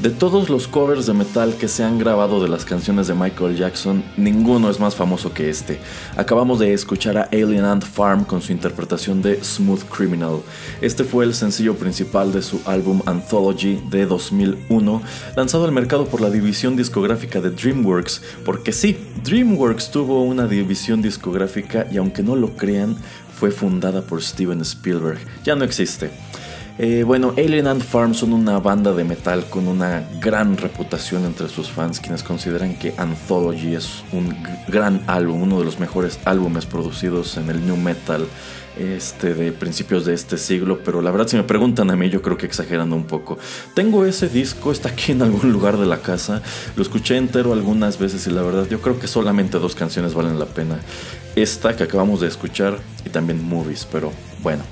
De 0.00 0.08
todos 0.08 0.48
los 0.48 0.66
covers 0.66 1.04
de 1.04 1.12
metal 1.12 1.56
que 1.56 1.68
se 1.68 1.84
han 1.84 1.98
grabado 1.98 2.42
de 2.42 2.48
las 2.48 2.64
canciones 2.64 3.06
de 3.06 3.14
Michael 3.14 3.54
Jackson, 3.54 4.02
ninguno 4.16 4.70
es 4.70 4.80
más 4.80 4.94
famoso 4.94 5.34
que 5.34 5.50
este. 5.50 5.78
Acabamos 6.16 6.58
de 6.58 6.72
escuchar 6.72 7.18
a 7.18 7.28
Alien 7.30 7.66
Ant 7.66 7.84
Farm 7.84 8.24
con 8.24 8.40
su 8.40 8.50
interpretación 8.50 9.20
de 9.20 9.44
Smooth 9.44 9.82
Criminal. 9.94 10.40
Este 10.80 11.04
fue 11.04 11.26
el 11.26 11.34
sencillo 11.34 11.74
principal 11.74 12.32
de 12.32 12.40
su 12.40 12.62
álbum 12.64 13.02
Anthology 13.04 13.78
de 13.90 14.06
2001, 14.06 15.02
lanzado 15.36 15.66
al 15.66 15.72
mercado 15.72 16.06
por 16.06 16.22
la 16.22 16.30
división 16.30 16.76
discográfica 16.76 17.42
de 17.42 17.50
DreamWorks, 17.50 18.22
porque 18.42 18.72
sí, 18.72 18.96
DreamWorks 19.22 19.90
tuvo 19.90 20.22
una 20.22 20.46
división 20.46 21.02
discográfica 21.02 21.86
y 21.92 21.98
aunque 21.98 22.22
no 22.22 22.36
lo 22.36 22.56
crean, 22.56 22.96
fue 23.38 23.50
fundada 23.50 24.00
por 24.00 24.22
Steven 24.22 24.62
Spielberg. 24.62 25.18
Ya 25.44 25.56
no 25.56 25.64
existe. 25.64 26.10
Eh, 26.82 27.04
bueno, 27.04 27.34
Alien 27.36 27.66
Ant 27.66 27.82
Farm 27.82 28.14
son 28.14 28.32
una 28.32 28.58
banda 28.58 28.94
de 28.94 29.04
metal 29.04 29.44
con 29.50 29.68
una 29.68 30.02
gran 30.18 30.56
reputación 30.56 31.26
entre 31.26 31.46
sus 31.50 31.68
fans, 31.68 32.00
quienes 32.00 32.22
consideran 32.22 32.74
que 32.74 32.94
Anthology 32.96 33.74
es 33.74 34.02
un 34.12 34.34
gran 34.66 35.02
álbum, 35.06 35.42
uno 35.42 35.58
de 35.58 35.66
los 35.66 35.78
mejores 35.78 36.18
álbumes 36.24 36.64
producidos 36.64 37.36
en 37.36 37.50
el 37.50 37.66
new 37.66 37.76
metal 37.76 38.26
este, 38.78 39.34
de 39.34 39.52
principios 39.52 40.06
de 40.06 40.14
este 40.14 40.38
siglo, 40.38 40.80
pero 40.82 41.02
la 41.02 41.10
verdad 41.10 41.28
si 41.28 41.36
me 41.36 41.42
preguntan 41.42 41.90
a 41.90 41.96
mí 41.96 42.08
yo 42.08 42.22
creo 42.22 42.38
que 42.38 42.46
exagerando 42.46 42.96
un 42.96 43.04
poco. 43.04 43.36
Tengo 43.74 44.06
ese 44.06 44.30
disco, 44.30 44.72
está 44.72 44.88
aquí 44.88 45.12
en 45.12 45.20
algún 45.20 45.52
lugar 45.52 45.76
de 45.76 45.84
la 45.84 45.98
casa, 45.98 46.40
lo 46.76 46.82
escuché 46.82 47.18
entero 47.18 47.52
algunas 47.52 47.98
veces 47.98 48.26
y 48.26 48.30
la 48.30 48.40
verdad 48.40 48.66
yo 48.70 48.80
creo 48.80 48.98
que 48.98 49.06
solamente 49.06 49.58
dos 49.58 49.74
canciones 49.74 50.14
valen 50.14 50.38
la 50.38 50.46
pena. 50.46 50.80
Esta 51.36 51.76
que 51.76 51.82
acabamos 51.82 52.22
de 52.22 52.28
escuchar 52.28 52.78
y 53.04 53.10
también 53.10 53.46
Movies, 53.46 53.86
pero 53.92 54.12
bueno. 54.42 54.62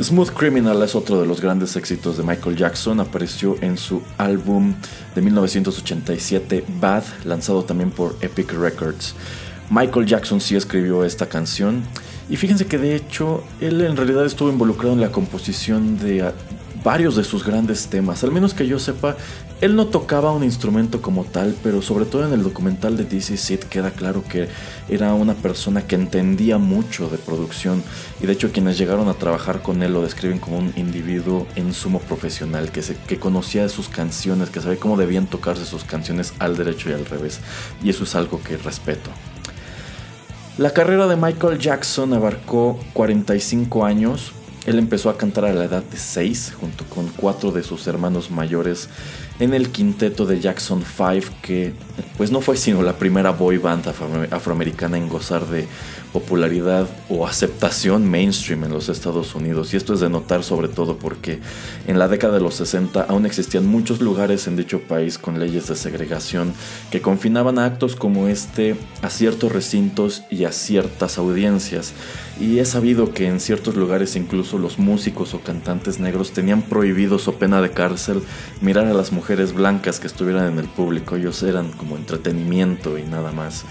Smooth 0.00 0.30
Criminal 0.30 0.80
es 0.84 0.94
otro 0.94 1.20
de 1.20 1.26
los 1.26 1.40
grandes 1.40 1.74
éxitos 1.74 2.16
de 2.16 2.22
Michael 2.22 2.56
Jackson. 2.56 3.00
Apareció 3.00 3.56
en 3.60 3.76
su 3.76 4.00
álbum 4.16 4.74
de 5.16 5.22
1987 5.22 6.64
Bad, 6.80 7.02
lanzado 7.24 7.64
también 7.64 7.90
por 7.90 8.16
Epic 8.20 8.52
Records. 8.52 9.16
Michael 9.70 10.06
Jackson 10.06 10.40
sí 10.40 10.54
escribió 10.54 11.04
esta 11.04 11.26
canción. 11.28 11.82
Y 12.30 12.36
fíjense 12.36 12.66
que 12.66 12.78
de 12.78 12.94
hecho 12.94 13.42
él 13.60 13.80
en 13.80 13.96
realidad 13.96 14.24
estuvo 14.24 14.50
involucrado 14.50 14.94
en 14.94 15.00
la 15.00 15.10
composición 15.10 15.98
de 15.98 16.32
varios 16.84 17.16
de 17.16 17.24
sus 17.24 17.44
grandes 17.44 17.88
temas. 17.88 18.22
Al 18.22 18.30
menos 18.30 18.54
que 18.54 18.68
yo 18.68 18.78
sepa, 18.78 19.16
él 19.60 19.74
no 19.74 19.86
tocaba 19.86 20.32
un 20.32 20.44
instrumento 20.44 21.02
como 21.02 21.24
tal, 21.24 21.56
pero 21.62 21.82
sobre 21.82 22.04
todo 22.04 22.26
en 22.26 22.32
el 22.32 22.42
documental 22.42 22.96
de 22.96 23.04
DC 23.04 23.36
Sid 23.36 23.60
queda 23.60 23.90
claro 23.90 24.22
que 24.22 24.48
era 24.88 25.14
una 25.14 25.34
persona 25.34 25.86
que 25.86 25.96
entendía 25.96 26.58
mucho 26.58 27.08
de 27.08 27.18
producción 27.18 27.82
y 28.20 28.26
de 28.26 28.34
hecho 28.34 28.52
quienes 28.52 28.78
llegaron 28.78 29.08
a 29.08 29.14
trabajar 29.14 29.60
con 29.62 29.82
él 29.82 29.92
lo 29.92 30.02
describen 30.02 30.38
como 30.38 30.58
un 30.58 30.72
individuo 30.76 31.46
en 31.56 31.74
sumo 31.74 31.98
profesional, 31.98 32.70
que, 32.70 32.82
se, 32.82 32.96
que 32.96 33.18
conocía 33.18 33.68
sus 33.68 33.88
canciones, 33.88 34.50
que 34.50 34.60
sabía 34.60 34.78
cómo 34.78 34.96
debían 34.96 35.26
tocarse 35.26 35.64
sus 35.64 35.82
canciones 35.82 36.34
al 36.38 36.56
derecho 36.56 36.90
y 36.90 36.92
al 36.92 37.06
revés. 37.06 37.40
Y 37.82 37.90
eso 37.90 38.04
es 38.04 38.14
algo 38.14 38.40
que 38.42 38.56
respeto. 38.56 39.10
La 40.56 40.72
carrera 40.72 41.06
de 41.06 41.16
Michael 41.16 41.58
Jackson 41.58 42.12
abarcó 42.14 42.80
45 42.92 43.84
años. 43.84 44.32
Él 44.68 44.78
empezó 44.78 45.08
a 45.08 45.16
cantar 45.16 45.46
a 45.46 45.54
la 45.54 45.64
edad 45.64 45.82
de 45.82 45.96
6 45.96 46.52
junto 46.60 46.84
con 46.84 47.08
cuatro 47.08 47.52
de 47.52 47.62
sus 47.62 47.86
hermanos 47.86 48.30
mayores 48.30 48.90
en 49.40 49.54
el 49.54 49.70
quinteto 49.70 50.26
de 50.26 50.40
Jackson 50.40 50.84
5 50.84 51.34
que 51.40 51.72
pues 52.18 52.30
no 52.30 52.42
fue 52.42 52.58
sino 52.58 52.82
la 52.82 52.98
primera 52.98 53.30
boy 53.30 53.56
band 53.56 53.88
afroamericana 54.30 54.98
en 54.98 55.08
gozar 55.08 55.46
de 55.46 55.66
popularidad 56.12 56.86
o 57.08 57.26
aceptación 57.26 58.10
mainstream 58.10 58.64
en 58.64 58.72
los 58.72 58.90
Estados 58.90 59.34
Unidos. 59.34 59.72
Y 59.72 59.78
esto 59.78 59.94
es 59.94 60.00
de 60.00 60.10
notar 60.10 60.44
sobre 60.44 60.68
todo 60.68 60.98
porque 60.98 61.38
en 61.86 61.98
la 61.98 62.08
década 62.08 62.34
de 62.34 62.40
los 62.40 62.56
60 62.56 63.06
aún 63.08 63.24
existían 63.24 63.64
muchos 63.64 64.02
lugares 64.02 64.46
en 64.48 64.56
dicho 64.56 64.80
país 64.82 65.16
con 65.16 65.38
leyes 65.38 65.68
de 65.68 65.76
segregación 65.76 66.52
que 66.90 67.00
confinaban 67.00 67.58
a 67.58 67.64
actos 67.64 67.96
como 67.96 68.28
este 68.28 68.76
a 69.00 69.08
ciertos 69.08 69.50
recintos 69.50 70.24
y 70.30 70.44
a 70.44 70.52
ciertas 70.52 71.16
audiencias 71.16 71.94
y 72.40 72.58
he 72.58 72.64
sabido 72.64 73.12
que 73.12 73.26
en 73.26 73.40
ciertos 73.40 73.74
lugares 73.74 74.16
incluso 74.16 74.58
los 74.58 74.78
músicos 74.78 75.34
o 75.34 75.40
cantantes 75.40 75.98
negros 75.98 76.32
tenían 76.32 76.62
prohibidos 76.62 77.28
o 77.28 77.34
pena 77.34 77.60
de 77.60 77.70
cárcel 77.70 78.22
mirar 78.60 78.86
a 78.86 78.94
las 78.94 79.12
mujeres 79.12 79.52
blancas 79.52 80.00
que 80.00 80.06
estuvieran 80.06 80.52
en 80.52 80.58
el 80.58 80.68
público, 80.68 81.16
ellos 81.16 81.42
eran 81.42 81.72
como 81.72 81.96
entretenimiento 81.96 82.98
y 82.98 83.02
nada 83.02 83.32
más. 83.32 83.64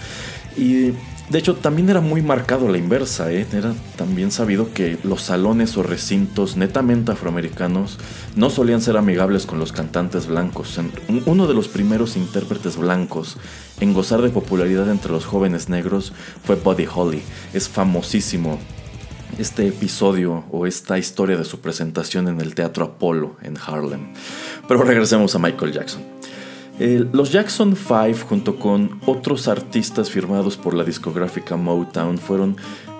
Y 0.56 0.92
de 1.30 1.38
hecho 1.38 1.56
también 1.56 1.90
era 1.90 2.00
muy 2.00 2.22
marcado 2.22 2.68
la 2.68 2.78
inversa, 2.78 3.30
¿eh? 3.32 3.46
era 3.52 3.74
también 3.96 4.30
sabido 4.30 4.72
que 4.72 4.98
los 5.02 5.22
salones 5.22 5.76
o 5.76 5.82
recintos 5.82 6.56
netamente 6.56 7.12
afroamericanos 7.12 7.98
no 8.34 8.50
solían 8.50 8.80
ser 8.80 8.96
amigables 8.96 9.44
con 9.44 9.58
los 9.58 9.72
cantantes 9.72 10.26
blancos. 10.26 10.78
Uno 11.26 11.46
de 11.46 11.54
los 11.54 11.68
primeros 11.68 12.16
intérpretes 12.16 12.76
blancos 12.76 13.36
en 13.80 13.92
gozar 13.92 14.22
de 14.22 14.30
popularidad 14.30 14.90
entre 14.90 15.12
los 15.12 15.26
jóvenes 15.26 15.68
negros 15.68 16.12
fue 16.44 16.56
Buddy 16.56 16.86
Holly, 16.92 17.22
es 17.52 17.68
famosísimo 17.68 18.58
este 19.38 19.68
episodio 19.68 20.44
o 20.50 20.66
esta 20.66 20.98
historia 20.98 21.36
de 21.36 21.44
su 21.44 21.60
presentación 21.60 22.28
en 22.28 22.40
el 22.40 22.54
Teatro 22.54 22.84
Apolo 22.84 23.36
en 23.42 23.56
Harlem. 23.58 24.14
Pero 24.66 24.82
regresemos 24.82 25.34
a 25.34 25.38
Michael 25.38 25.72
Jackson. 25.72 26.17
Los 26.78 27.32
Jackson 27.32 27.74
5 27.76 28.26
junto 28.28 28.56
con 28.56 29.00
otros 29.06 29.48
artistas 29.48 30.10
firmados 30.10 30.56
por 30.56 30.74
la 30.74 30.84
discográfica 30.84 31.56
Motown 31.56 32.18
fueron 32.18 32.56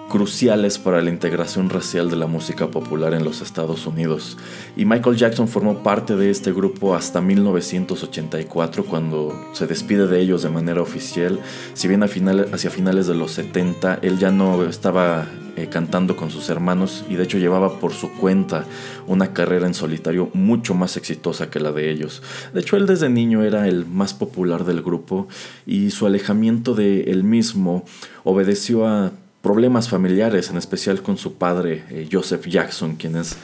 cruciales 0.09 0.79
para 0.79 1.03
la 1.03 1.11
integración 1.11 1.69
racial 1.69 2.11
de 2.11 2.17
la 2.17 2.27
música 2.27 2.69
popular 2.69 3.15
en 3.15 3.25
los 3.25 3.41
Estados 3.41 3.87
Unidos. 3.87 4.37
Y 4.77 4.85
Michael 4.85 5.17
Jackson 5.17 5.49
formó 5.49 5.83
parte 5.83 6.17
de 6.17 6.31
este 6.31 6.53
grupo 6.53 6.95
hasta 6.95 7.21
1984 7.21 8.85
cuando 8.85 9.49
se 9.53 9.67
despide 9.67 10.07
de 10.07 10.21
ellos 10.21 10.43
de 10.43 10.51
manera 10.51 10.81
oficial. 10.81 11.39
Si 11.75 11.89
bien 11.89 12.03
hacia 12.03 12.71
finales 12.71 13.07
de 13.07 13.15
los 13.15 13.33
70 13.33 13.99
él 14.03 14.19
ya 14.19 14.31
no 14.31 14.65
estaba 14.65 15.27
eh, 15.57 15.67
cantando 15.69 16.17
con 16.17 16.31
sus 16.31 16.49
hermanos 16.51 17.05
y 17.11 17.17
de 17.17 17.25
hecho 17.25 17.37
llevaba 17.37 17.81
por 17.81 17.93
su 17.93 18.13
cuenta 18.13 18.65
una 19.09 19.33
carrera 19.33 19.67
en 19.67 19.75
solitario 19.75 20.31
mucho 20.33 20.73
más 20.73 20.97
exitosa 20.97 21.51
que 21.51 21.59
la 21.59 21.73
de 21.73 21.91
ellos. 21.91 22.23
De 22.55 22.61
hecho 22.61 22.77
él 22.77 22.87
desde 22.87 23.09
niño 23.09 23.43
era 23.43 23.67
el 23.67 23.85
más 23.85 24.15
popular 24.15 24.65
del 24.65 24.83
grupo 24.83 25.27
y 25.67 25.91
su 25.91 26.07
alejamiento 26.07 26.75
de 26.75 27.03
él 27.11 27.25
mismo 27.25 27.85
obedeció 28.25 28.87
a 28.87 29.11
problemas 29.43 29.89
familiares, 29.89 30.51
en 30.51 30.57
especial 30.57 31.03
con 31.03 31.17
su 31.17 31.35
padre 31.35 31.85
eh, 31.91 32.09
Joseph 32.11 32.47
Jackson, 32.47 32.97
quien 32.97 33.17
es 33.17 33.37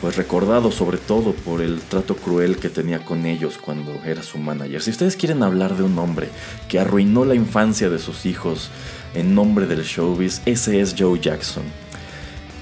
pues 0.00 0.16
recordado 0.16 0.70
sobre 0.70 0.98
todo 0.98 1.32
por 1.32 1.62
el 1.62 1.80
trato 1.80 2.16
cruel 2.16 2.58
que 2.58 2.68
tenía 2.68 3.04
con 3.04 3.24
ellos 3.24 3.58
cuando 3.58 3.92
era 4.04 4.22
su 4.22 4.38
manager. 4.38 4.82
Si 4.82 4.90
ustedes 4.90 5.16
quieren 5.16 5.42
hablar 5.42 5.76
de 5.76 5.82
un 5.82 5.98
hombre 5.98 6.28
que 6.68 6.78
arruinó 6.78 7.24
la 7.24 7.34
infancia 7.34 7.88
de 7.88 7.98
sus 7.98 8.26
hijos 8.26 8.70
en 9.14 9.34
nombre 9.34 9.66
del 9.66 9.82
showbiz, 9.82 10.42
ese 10.46 10.80
es 10.80 10.94
Joe 10.98 11.18
Jackson. 11.20 11.64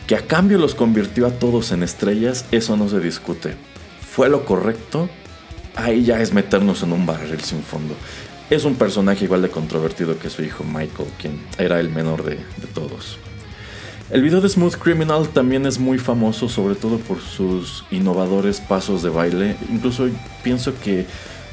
Que 0.06 0.16
a 0.16 0.26
cambio 0.26 0.58
los 0.58 0.74
convirtió 0.74 1.26
a 1.26 1.30
todos 1.30 1.72
en 1.72 1.82
estrellas, 1.82 2.44
eso 2.50 2.76
no 2.76 2.88
se 2.88 3.00
discute. 3.00 3.54
¿Fue 4.00 4.28
lo 4.28 4.44
correcto? 4.44 5.08
Ahí 5.74 6.04
ya 6.04 6.20
es 6.20 6.32
meternos 6.32 6.82
en 6.82 6.92
un 6.92 7.06
barril 7.06 7.40
sin 7.40 7.62
fondo. 7.62 7.94
Es 8.52 8.66
un 8.66 8.74
personaje 8.74 9.24
igual 9.24 9.40
de 9.40 9.48
controvertido 9.48 10.18
que 10.18 10.28
su 10.28 10.42
hijo 10.42 10.62
Michael, 10.62 11.08
quien 11.18 11.40
era 11.56 11.80
el 11.80 11.88
menor 11.88 12.22
de, 12.22 12.36
todos. 12.74 13.16
El 14.10 14.20
video 14.20 14.42
de 14.42 14.48
Smooth 14.50 14.74
Criminal 14.74 15.26
también 15.30 15.64
es 15.64 15.78
muy 15.78 15.96
famoso, 15.96 16.50
sobre 16.50 16.74
todo 16.74 16.98
por 16.98 17.18
sus 17.18 17.86
innovadores 17.90 18.60
pasos 18.60 19.02
de 19.02 19.08
baile. 19.08 19.56
Incluso 19.72 20.06
pienso 20.44 20.78
que 20.78 21.06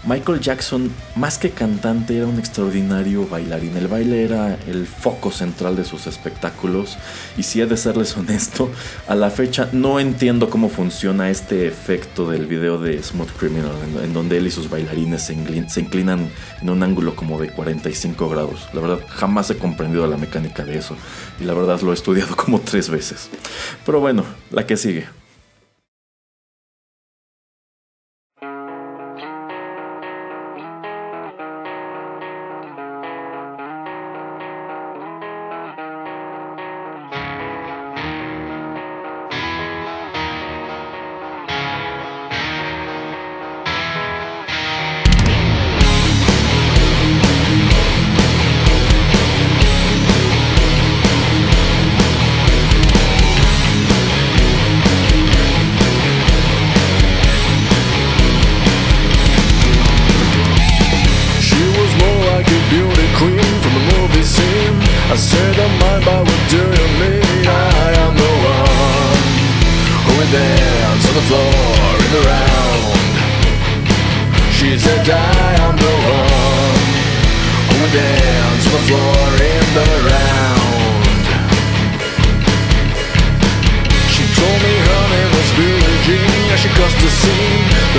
Michael 0.08 0.40
Jackson, 0.40 0.90
más 1.16 1.38
que 1.38 1.52
cantante, 1.52 2.18
era 2.18 2.26
un 2.26 2.40
extraordinario 2.40 3.28
bailarín. 3.28 3.76
El 3.76 3.88
baile 3.88 4.24
era 4.24 4.58
el 4.68 4.88
foco 4.88 5.30
central 5.30 5.76
de 5.76 5.84
sus 5.84 6.08
espectáculos. 6.08 6.98
Y 7.38 7.44
si 7.44 7.60
he 7.60 7.66
de 7.66 7.76
serles 7.76 8.16
honesto, 8.16 8.72
a 9.08 9.16
la 9.16 9.30
fecha 9.30 9.70
no 9.74 10.00
entiendo 10.00 10.50
cómo 10.50 10.70
funciona 10.70 11.30
este 11.30 11.68
efecto 11.68 12.30
del 12.30 12.46
video 12.46 12.78
de 12.78 13.04
Smooth 13.04 13.32
Criminal, 13.38 13.74
en, 14.02 14.14
donde 14.14 14.38
él 14.38 14.48
y 14.48 14.52
sus 14.52 14.70
bailarines 14.70 15.24
se, 15.24 15.34
inclinan 15.34 16.30
en 16.62 16.70
un 16.70 16.82
ángulo 16.82 17.16
como 17.16 17.40
de 17.40 17.50
45 17.50 18.30
grados. 18.30 18.70
La 18.74 18.80
verdad, 18.80 19.00
jamás 19.08 19.50
he 19.50 19.58
comprendido 19.58 20.08
la 20.08 20.18
mecánica 20.18 20.64
de 20.64 20.78
eso. 20.78 20.96
Y 21.42 21.44
la 21.44 21.54
verdad, 21.54 21.82
lo 21.82 21.92
he 21.92 21.94
estudiado 21.94 22.36
como 22.38 22.62
tres 22.62 22.90
veces. 22.90 23.30
Pero 23.86 24.00
bueno, 24.00 24.24
la 24.50 24.66
que 24.66 24.78
sigue. 24.78 25.19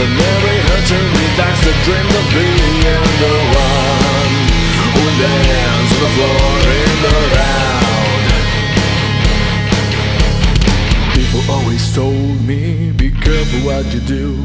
The 0.01 0.07
memory 0.07 0.59
hurting 0.65 1.13
that's 1.37 1.61
the 1.61 1.77
dream 1.85 2.09
of 2.09 2.27
being 2.33 2.81
the 3.21 3.35
one 3.53 4.33
Who 4.97 5.05
lands 5.21 5.93
on 5.93 6.01
the 6.01 6.11
floor 6.17 6.57
in 6.81 6.95
the 7.05 7.17
round. 7.37 8.25
People 11.13 11.43
always 11.53 11.85
told 11.95 12.41
me, 12.49 12.93
be 12.93 13.11
careful 13.11 13.61
what 13.61 13.93
you 13.93 14.01
do. 14.01 14.41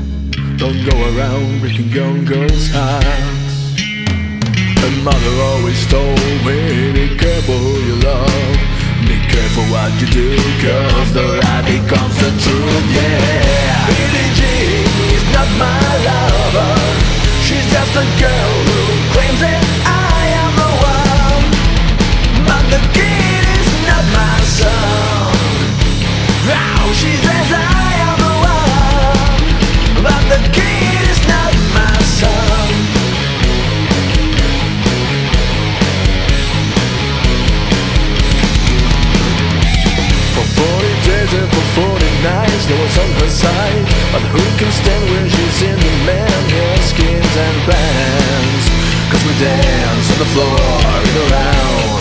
Don't 0.57 0.83
go 0.83 0.95
around 1.15 1.61
breaking 1.61 1.87
young 1.87 2.25
girls' 2.25 2.67
hearts. 2.75 3.79
And 3.79 5.03
mother 5.07 5.35
always 5.39 5.87
told 5.87 6.19
me, 6.43 6.91
be 6.91 7.15
careful 7.15 7.55
who 7.55 7.79
you 7.79 7.95
love. 8.03 8.59
Be 9.07 9.15
careful 9.31 9.63
what 9.71 9.95
you 10.01 10.07
do, 10.11 10.35
cause 10.59 11.13
the 11.13 11.23
lie 11.39 11.63
becomes 11.63 12.15
the 12.19 12.31
truth, 12.43 12.91
yeah. 12.91 14.34
just 17.75 17.95
a 17.97 18.21
girl 18.21 18.34
On 50.15 50.21
the 50.21 50.31
floor 50.31 50.47
and 50.47 51.17
around. 51.27 51.99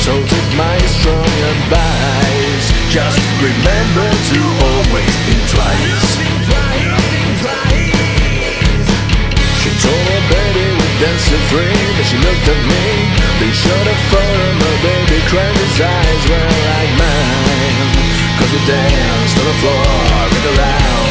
So 0.00 0.16
take 0.24 0.50
my 0.56 0.78
strong 0.88 1.36
advice. 1.52 2.66
Just 2.88 3.20
remember 3.44 4.08
to 4.08 4.40
always 4.64 5.12
think 5.28 5.42
twice. 5.52 6.16
She 9.60 9.70
told 9.84 10.04
her 10.08 10.22
baby 10.32 10.64
we're 10.80 10.96
dancing 10.96 11.44
free 11.52 11.76
But 11.92 12.06
she 12.08 12.16
looked 12.24 12.48
at 12.48 12.60
me. 12.72 12.84
They 13.36 13.52
showed 13.52 13.86
her 13.92 14.00
phone 14.08 14.56
Her 14.56 14.76
baby 14.80 15.20
cried 15.28 15.56
his 15.60 15.76
eyes. 15.76 16.22
Were 16.24 16.40
like 16.40 16.92
mine 16.96 17.92
Cause 18.40 18.50
we 18.56 18.60
danced 18.64 19.36
on 19.36 19.44
the 19.44 19.56
floor 19.60 19.84
and 20.24 20.56
around. 20.56 21.05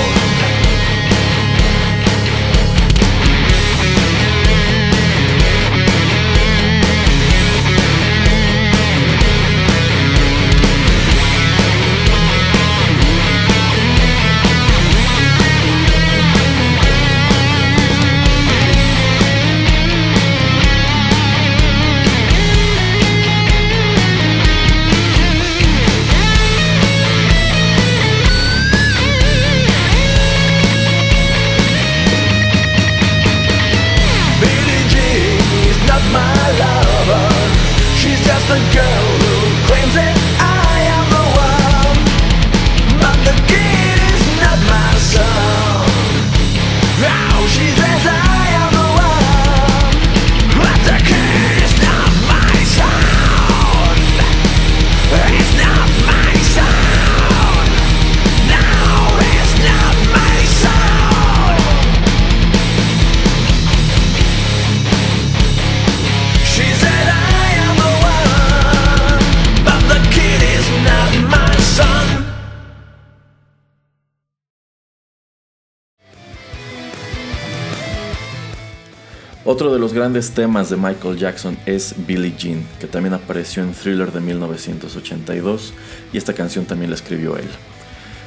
Otro 79.56 79.72
de 79.72 79.80
los 79.80 79.94
grandes 79.94 80.32
temas 80.32 80.70
de 80.70 80.76
Michael 80.76 81.18
Jackson 81.18 81.58
es 81.66 81.96
Billie 82.06 82.36
Jean, 82.38 82.68
que 82.78 82.88
también 82.88 83.14
apareció 83.14 83.64
en 83.64 83.72
Thriller 83.72 84.12
de 84.12 84.20
1982 84.20 85.74
y 86.12 86.18
esta 86.18 86.34
canción 86.34 86.66
también 86.66 86.92
la 86.92 86.98
escribió 86.98 87.38
él. 87.38 87.48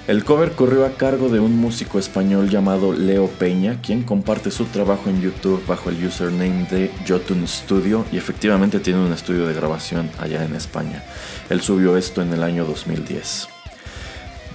El 0.06 0.24
cover 0.24 0.52
corrió 0.52 0.86
a 0.86 0.92
cargo 0.92 1.28
de 1.28 1.38
un 1.38 1.54
músico 1.54 1.98
español 1.98 2.48
llamado 2.48 2.94
Leo 2.94 3.26
Peña, 3.26 3.82
quien 3.82 4.04
comparte 4.04 4.50
su 4.50 4.64
trabajo 4.64 5.10
en 5.10 5.20
YouTube 5.20 5.62
bajo 5.66 5.90
el 5.90 6.02
username 6.02 6.66
de 6.70 6.90
Jotun 7.06 7.46
Studio 7.46 8.06
y 8.10 8.16
efectivamente 8.16 8.80
tiene 8.80 9.04
un 9.04 9.12
estudio 9.12 9.46
de 9.46 9.52
grabación 9.52 10.08
allá 10.18 10.42
en 10.46 10.54
España. 10.54 11.04
Él 11.50 11.60
subió 11.60 11.98
esto 11.98 12.22
en 12.22 12.32
el 12.32 12.42
año 12.42 12.64
2010. 12.64 13.57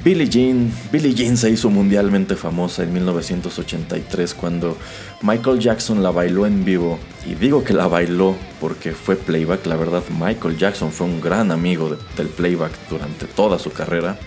Billie 0.04 0.28
Jean, 0.28 0.70
Billie 0.92 1.14
Jean 1.14 1.38
se 1.38 1.50
hizo 1.50 1.70
mundialmente 1.70 2.36
famosa 2.36 2.84
en 2.84 2.92
1983 2.92 4.34
cuando 4.34 4.78
Michael 5.22 5.60
Jackson 5.60 6.04
la 6.04 6.12
bailó 6.12 6.46
en 6.46 6.66
vivo. 6.66 7.00
Y 7.26 7.36
digo 7.36 7.64
que 7.64 7.72
la 7.72 7.88
bailó 7.88 8.36
porque 8.60 8.92
fue 8.92 9.16
playback, 9.16 9.66
la 9.66 9.78
verdad 9.78 10.04
Michael 10.20 10.58
Jackson 10.58 10.92
fue 10.92 11.08
un 11.08 11.22
gran 11.22 11.52
amigo 11.52 11.98
del 12.18 12.28
playback 12.28 12.74
durante 12.90 13.28
toda 13.28 13.58
su 13.58 13.72
carrera. 13.72 14.20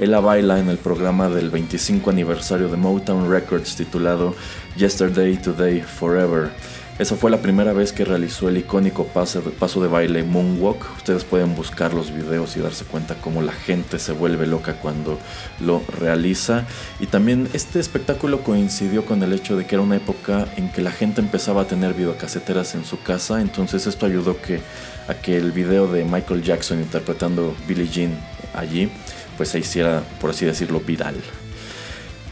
Él 0.00 0.10
la 0.10 0.18
baila 0.18 0.58
en 0.58 0.68
el 0.68 0.78
programa 0.78 1.28
del 1.28 1.50
25 1.50 2.10
aniversario 2.10 2.68
de 2.68 2.76
Motown 2.76 3.30
Records 3.30 3.76
titulado 3.76 4.34
Yesterday, 4.76 5.36
Today, 5.36 5.80
Forever. 5.80 6.50
Esa 7.00 7.16
fue 7.16 7.30
la 7.30 7.40
primera 7.40 7.72
vez 7.72 7.94
que 7.94 8.04
realizó 8.04 8.50
el 8.50 8.58
icónico 8.58 9.06
paso 9.06 9.40
de 9.80 9.88
baile 9.88 10.22
Moonwalk. 10.22 10.98
Ustedes 10.98 11.24
pueden 11.24 11.54
buscar 11.54 11.94
los 11.94 12.12
videos 12.14 12.58
y 12.58 12.60
darse 12.60 12.84
cuenta 12.84 13.14
cómo 13.14 13.40
la 13.40 13.54
gente 13.54 13.98
se 13.98 14.12
vuelve 14.12 14.46
loca 14.46 14.74
cuando 14.74 15.18
lo 15.60 15.82
realiza. 15.98 16.66
Y 17.00 17.06
también 17.06 17.48
este 17.54 17.80
espectáculo 17.80 18.42
coincidió 18.42 19.06
con 19.06 19.22
el 19.22 19.32
hecho 19.32 19.56
de 19.56 19.64
que 19.64 19.76
era 19.76 19.82
una 19.82 19.96
época 19.96 20.46
en 20.58 20.70
que 20.70 20.82
la 20.82 20.90
gente 20.90 21.22
empezaba 21.22 21.62
a 21.62 21.66
tener 21.66 21.94
videocaseteras 21.94 22.74
en 22.74 22.84
su 22.84 23.00
casa. 23.00 23.40
Entonces 23.40 23.86
esto 23.86 24.04
ayudó 24.04 24.38
que, 24.42 24.60
a 25.08 25.14
que 25.14 25.38
el 25.38 25.52
video 25.52 25.90
de 25.90 26.04
Michael 26.04 26.42
Jackson 26.42 26.80
interpretando 26.80 27.56
Billie 27.66 27.88
Jean 27.88 28.12
allí 28.52 28.92
pues 29.38 29.48
se 29.48 29.58
hiciera, 29.58 30.02
por 30.20 30.28
así 30.28 30.44
decirlo, 30.44 30.80
viral. 30.80 31.16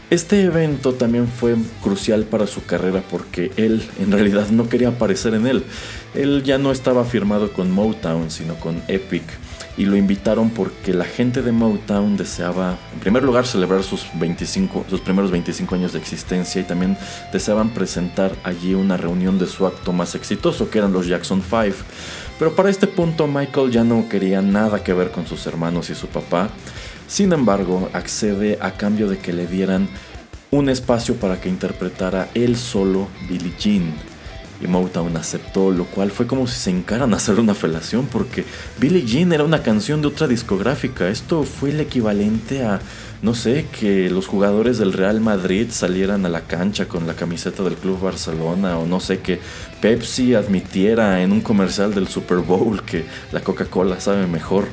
Este 0.09 0.41
evento 0.41 0.93
también 0.93 1.27
fue 1.27 1.55
crucial 1.83 2.23
para 2.23 2.47
su 2.47 2.65
carrera 2.65 3.03
porque 3.11 3.51
él 3.57 3.87
en 3.99 4.11
realidad 4.11 4.47
no 4.49 4.67
quería 4.67 4.87
aparecer 4.87 5.35
en 5.35 5.45
él. 5.45 5.63
Él 6.15 6.41
ya 6.43 6.57
no 6.57 6.71
estaba 6.71 7.05
firmado 7.05 7.53
con 7.53 7.69
Motown, 7.69 8.31
sino 8.31 8.55
con 8.55 8.81
Epic. 8.87 9.21
Y 9.77 9.85
lo 9.85 9.95
invitaron 9.95 10.49
porque 10.49 10.95
la 10.95 11.05
gente 11.05 11.43
de 11.43 11.51
Motown 11.51 12.17
deseaba, 12.17 12.79
en 12.91 12.99
primer 13.01 13.21
lugar, 13.21 13.45
celebrar 13.45 13.83
sus, 13.83 14.07
25, 14.15 14.85
sus 14.89 14.99
primeros 14.99 15.29
25 15.29 15.75
años 15.75 15.93
de 15.93 15.99
existencia 15.99 16.59
y 16.59 16.63
también 16.65 16.97
deseaban 17.31 17.69
presentar 17.69 18.35
allí 18.43 18.73
una 18.73 18.97
reunión 18.97 19.37
de 19.37 19.45
su 19.45 19.67
acto 19.67 19.93
más 19.93 20.15
exitoso, 20.15 20.71
que 20.71 20.79
eran 20.79 20.91
los 20.91 21.05
Jackson 21.05 21.43
5. 21.47 21.77
Pero 22.39 22.55
para 22.55 22.71
este 22.71 22.87
punto 22.87 23.27
Michael 23.27 23.69
ya 23.69 23.83
no 23.83 24.09
quería 24.09 24.41
nada 24.41 24.83
que 24.83 24.93
ver 24.93 25.11
con 25.11 25.27
sus 25.27 25.45
hermanos 25.45 25.91
y 25.91 25.95
su 25.95 26.07
papá 26.07 26.49
sin 27.09 27.33
embargo, 27.33 27.89
accede 27.93 28.59
a 28.61 28.73
cambio 28.73 29.09
de 29.09 29.17
que 29.17 29.33
le 29.33 29.47
dieran 29.47 29.89
un 30.51 30.69
espacio 30.69 31.15
para 31.15 31.41
que 31.41 31.49
interpretara 31.49 32.29
él 32.35 32.55
solo 32.55 33.07
Billie 33.27 33.53
Jean. 33.57 33.93
Y 34.61 34.67
Motown 34.67 35.17
aceptó, 35.17 35.71
lo 35.71 35.85
cual 35.85 36.11
fue 36.11 36.27
como 36.27 36.45
si 36.45 36.59
se 36.59 36.69
encaran 36.69 37.13
a 37.13 37.17
hacer 37.17 37.39
una 37.39 37.55
felación, 37.55 38.05
porque 38.05 38.45
Billie 38.77 39.05
Jean 39.05 39.33
era 39.33 39.43
una 39.43 39.63
canción 39.63 40.01
de 40.01 40.09
otra 40.09 40.27
discográfica. 40.27 41.07
Esto 41.07 41.43
fue 41.43 41.71
el 41.71 41.79
equivalente 41.79 42.63
a 42.63 42.79
no 43.21 43.35
sé, 43.35 43.65
que 43.77 44.09
los 44.09 44.27
jugadores 44.27 44.77
del 44.77 44.93
Real 44.93 45.19
Madrid 45.19 45.67
salieran 45.71 46.25
a 46.25 46.29
la 46.29 46.41
cancha 46.41 46.87
con 46.87 47.05
la 47.05 47.15
camiseta 47.15 47.63
del 47.63 47.75
Club 47.75 47.99
Barcelona 47.99 48.77
o 48.77 48.85
no 48.85 49.01
sé, 49.01 49.19
que 49.19 49.39
Pepsi 49.81 50.35
admitiera 50.35 51.21
en 51.21 51.33
un 51.33 51.41
comercial 51.41 51.93
del 51.93 52.07
Super 52.07 52.37
Bowl 52.37 52.81
que 52.83 53.03
la 53.33 53.41
Coca-Cola 53.41 53.99
sabe 53.99 54.25
mejor. 54.25 54.67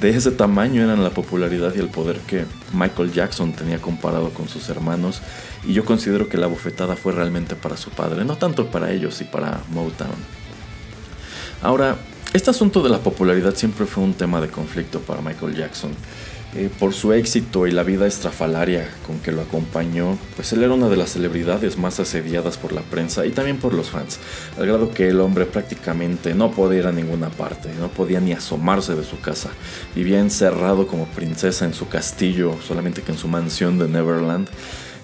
De 0.00 0.08
ese 0.08 0.30
tamaño 0.30 0.82
eran 0.82 1.04
la 1.04 1.10
popularidad 1.10 1.74
y 1.74 1.78
el 1.78 1.88
poder 1.88 2.20
que 2.20 2.46
Michael 2.72 3.12
Jackson 3.12 3.52
tenía 3.52 3.78
comparado 3.78 4.30
con 4.30 4.48
sus 4.48 4.70
hermanos 4.70 5.20
y 5.66 5.74
yo 5.74 5.84
considero 5.84 6.28
que 6.28 6.38
la 6.38 6.46
bofetada 6.46 6.96
fue 6.96 7.12
realmente 7.12 7.54
para 7.54 7.76
su 7.76 7.90
padre, 7.90 8.24
no 8.24 8.36
tanto 8.36 8.70
para 8.70 8.92
ellos 8.92 9.20
y 9.20 9.24
para 9.24 9.60
Motown. 9.68 10.10
Ahora, 11.62 11.98
este 12.32 12.48
asunto 12.48 12.82
de 12.82 12.88
la 12.88 13.00
popularidad 13.00 13.54
siempre 13.54 13.84
fue 13.84 14.02
un 14.02 14.14
tema 14.14 14.40
de 14.40 14.48
conflicto 14.48 15.00
para 15.00 15.20
Michael 15.20 15.54
Jackson. 15.54 15.90
Eh, 16.56 16.68
por 16.80 16.92
su 16.94 17.12
éxito 17.12 17.68
y 17.68 17.70
la 17.70 17.84
vida 17.84 18.08
estrafalaria 18.08 18.88
con 19.06 19.20
que 19.20 19.30
lo 19.30 19.42
acompañó, 19.42 20.18
pues 20.34 20.52
él 20.52 20.64
era 20.64 20.74
una 20.74 20.88
de 20.88 20.96
las 20.96 21.10
celebridades 21.10 21.78
más 21.78 22.00
asediadas 22.00 22.56
por 22.56 22.72
la 22.72 22.80
prensa 22.80 23.24
y 23.24 23.30
también 23.30 23.58
por 23.58 23.72
los 23.72 23.90
fans, 23.90 24.18
al 24.58 24.66
grado 24.66 24.90
que 24.90 25.06
el 25.06 25.20
hombre 25.20 25.46
prácticamente 25.46 26.34
no 26.34 26.50
podía 26.50 26.80
ir 26.80 26.86
a 26.88 26.92
ninguna 26.92 27.30
parte, 27.30 27.70
no 27.78 27.86
podía 27.86 28.18
ni 28.18 28.32
asomarse 28.32 28.96
de 28.96 29.04
su 29.04 29.20
casa, 29.20 29.50
vivía 29.94 30.18
encerrado 30.18 30.88
como 30.88 31.06
princesa 31.06 31.66
en 31.66 31.72
su 31.72 31.86
castillo, 31.86 32.56
solamente 32.66 33.02
que 33.02 33.12
en 33.12 33.18
su 33.18 33.28
mansión 33.28 33.78
de 33.78 33.86
Neverland, 33.86 34.48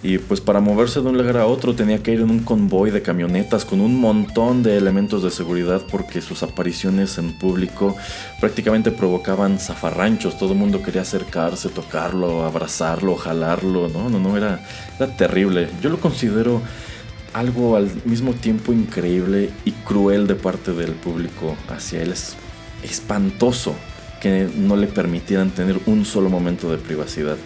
y 0.03 0.19
pues 0.19 0.41
para 0.41 0.61
moverse 0.61 1.01
de 1.01 1.09
un 1.09 1.17
lugar 1.17 1.39
a 1.39 1.47
otro 1.47 1.75
tenía 1.75 2.03
que 2.03 2.13
ir 2.13 2.21
en 2.21 2.31
un 2.31 2.41
convoy 2.41 2.91
de 2.91 3.03
camionetas 3.03 3.65
con 3.65 3.81
un 3.81 3.99
montón 3.99 4.63
de 4.63 4.77
elementos 4.77 5.23
de 5.23 5.31
seguridad 5.31 5.83
porque 5.91 6.21
sus 6.21 6.43
apariciones 6.43 7.19
en 7.19 7.33
público 7.39 7.97
prácticamente 8.41 8.91
provocaban 8.91 9.59
zafarranchos. 9.59 10.39
Todo 10.39 10.53
el 10.53 10.59
mundo 10.59 10.83
quería 10.83 11.03
acercarse, 11.03 11.71
tocarlo, 11.71 12.45
abrazarlo, 12.45 13.17
jalarlo. 13.17 13.89
No, 13.89 14.09
no, 14.11 14.19
no, 14.19 14.37
era, 14.37 14.65
era 14.99 15.17
terrible. 15.17 15.69
Yo 15.83 15.91
lo 15.91 15.99
considero 15.99 16.61
algo 17.33 17.77
al 17.77 17.91
mismo 18.05 18.33
tiempo 18.33 18.73
increíble 18.73 19.51
y 19.65 19.73
cruel 19.73 20.27
de 20.27 20.35
parte 20.35 20.73
del 20.73 20.93
público 20.93 21.57
hacia 21.69 22.03
él. 22.03 22.13
Es 22.13 22.37
espantoso 22.83 23.75
no 24.57 24.77
le 24.77 24.87
permitieran 24.87 25.51
tener 25.51 25.79
un 25.87 26.05
solo 26.05 26.31
momento 26.31 26.71
de 26.71 26.79
privacidad. 26.79 27.37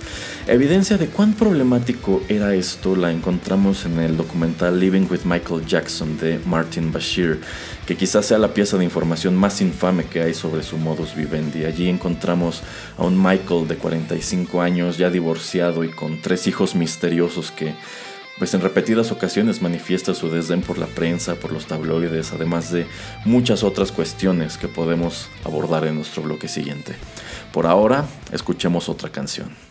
Evidencia 0.47 0.97
de 0.97 1.09
cuán 1.09 1.35
problemático 1.35 2.23
era 2.29 2.55
esto 2.55 2.97
la 2.97 3.11
encontramos 3.11 3.85
en 3.85 3.99
el 4.01 4.17
documental 4.17 4.81
Living 4.81 5.07
with 5.11 5.21
Michael 5.25 5.65
Jackson 5.67 6.19
de 6.19 6.41
Martin 6.47 6.93
Bashir, 6.93 7.41
que 7.87 7.97
quizás 7.97 8.27
sea 8.27 8.39
la 8.39 8.55
pieza 8.55 8.77
de 8.77 8.85
información 8.85 9.37
más 9.37 9.61
infame 9.61 10.05
que 10.05 10.23
hay 10.23 10.35
sobre 10.35 10.63
su 10.63 10.77
modus 10.77 11.15
vivendi. 11.15 11.65
Allí 11.65 11.89
encontramos 11.89 12.63
a 12.99 13.05
un 13.05 13.23
Michael 13.23 13.69
de 13.69 13.77
45 13.77 14.61
años, 14.63 14.99
ya 14.99 15.11
divorciado 15.11 15.85
y 15.85 15.91
con 15.91 16.21
tres 16.21 16.47
hijos 16.47 16.75
misteriosos 16.75 17.51
que 17.51 17.75
pues 18.41 18.55
en 18.55 18.63
repetidas 18.63 19.13
ocasiones 19.13 19.61
manifiesta 19.61 20.15
su 20.15 20.31
desdén 20.31 20.63
por 20.63 20.79
la 20.79 20.87
prensa, 20.87 21.35
por 21.35 21.53
los 21.53 21.67
tabloides, 21.67 22.33
además 22.33 22.73
de 22.73 22.87
muchas 23.27 23.63
otras 23.63 23.93
cuestiones 23.93 24.57
que 24.57 24.67
podemos 24.67 25.29
abordar 25.45 25.85
en 25.85 25.97
nuestro 25.97 26.23
bloque 26.23 26.49
siguiente. 26.49 26.97
Por 27.53 27.67
ahora, 27.67 28.07
escuchemos 28.33 28.89
otra 28.89 29.11
canción. 29.11 29.70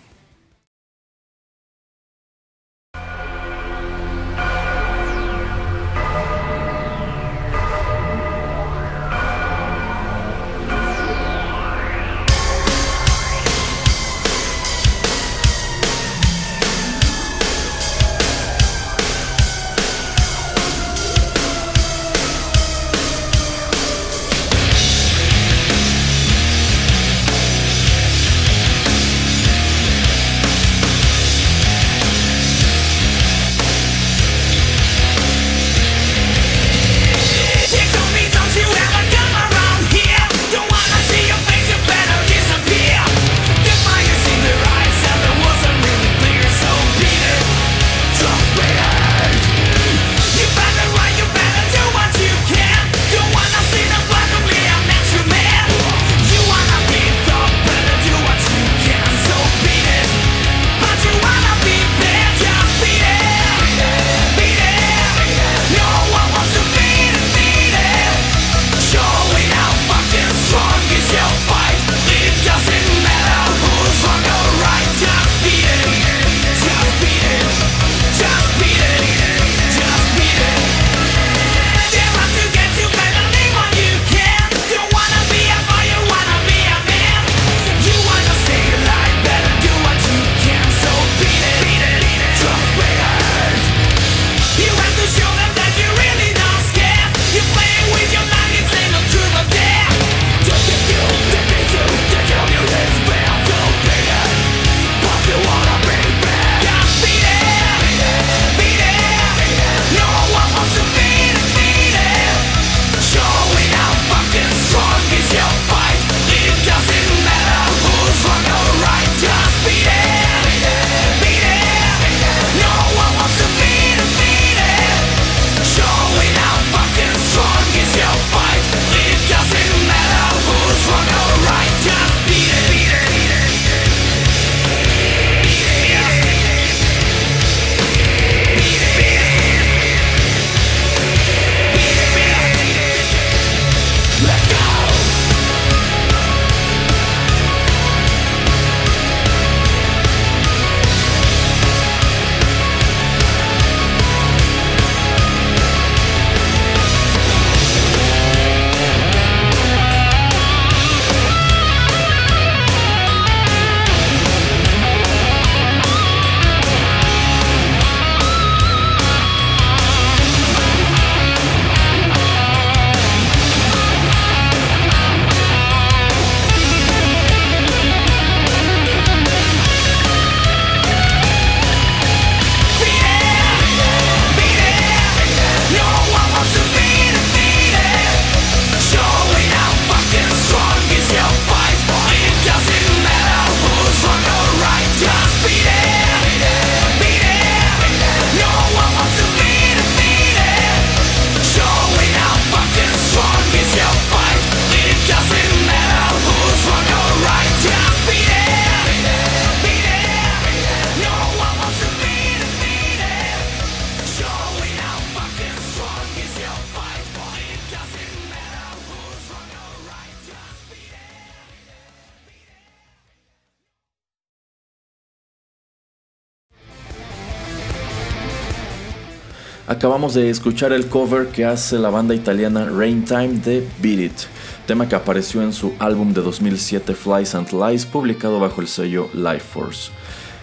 Acabamos 229.79 230.13
de 230.13 230.29
escuchar 230.29 230.73
el 230.73 230.89
cover 230.89 231.29
que 231.29 231.45
hace 231.45 231.79
la 231.79 231.89
banda 231.89 232.13
italiana 232.13 232.65
Rain 232.65 233.05
Time 233.05 233.39
de 233.39 233.65
Beat 233.81 233.99
It, 233.99 234.19
tema 234.67 234.89
que 234.89 234.95
apareció 234.95 235.41
en 235.41 235.53
su 235.53 235.71
álbum 235.79 236.13
de 236.13 236.21
2007 236.21 236.93
Flies 236.93 237.33
and 237.33 237.53
Lies, 237.53 237.85
publicado 237.85 238.41
bajo 238.41 238.59
el 238.59 238.67
sello 238.67 239.09
Life 239.13 239.39
Force. 239.39 239.89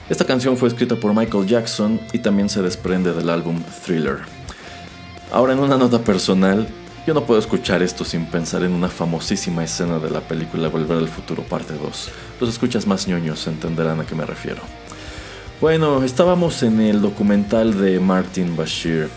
Esta 0.08 0.24
canción 0.24 0.56
fue 0.56 0.68
escrita 0.68 0.96
por 0.96 1.14
Michael 1.14 1.46
Jackson 1.46 2.00
y 2.14 2.20
también 2.20 2.48
se 2.48 2.62
desprende 2.62 3.12
del 3.12 3.28
álbum 3.28 3.62
Thriller. 3.84 4.20
Ahora 5.30 5.52
en 5.52 5.58
una 5.58 5.76
nota 5.76 5.98
personal, 5.98 6.66
yo 7.06 7.12
no 7.12 7.24
puedo 7.24 7.38
escuchar 7.38 7.82
esto 7.82 8.06
sin 8.06 8.24
pensar 8.24 8.62
en 8.62 8.72
una 8.72 8.88
famosísima 8.88 9.62
escena 9.62 9.98
de 9.98 10.08
la 10.08 10.22
película 10.22 10.70
Volver 10.70 10.96
al 10.96 11.08
Futuro 11.08 11.42
parte 11.42 11.74
2. 11.74 12.10
Los 12.40 12.48
escuchas 12.48 12.86
más 12.86 13.06
ñoños 13.06 13.46
entenderán 13.46 14.00
a 14.00 14.06
qué 14.06 14.14
me 14.14 14.24
refiero. 14.24 14.62
Bueno, 15.60 16.04
estábamos 16.04 16.62
en 16.62 16.80
el 16.80 17.02
documental 17.02 17.78
de 17.78 18.00
Martin 18.00 18.56
Bashir. 18.56 19.10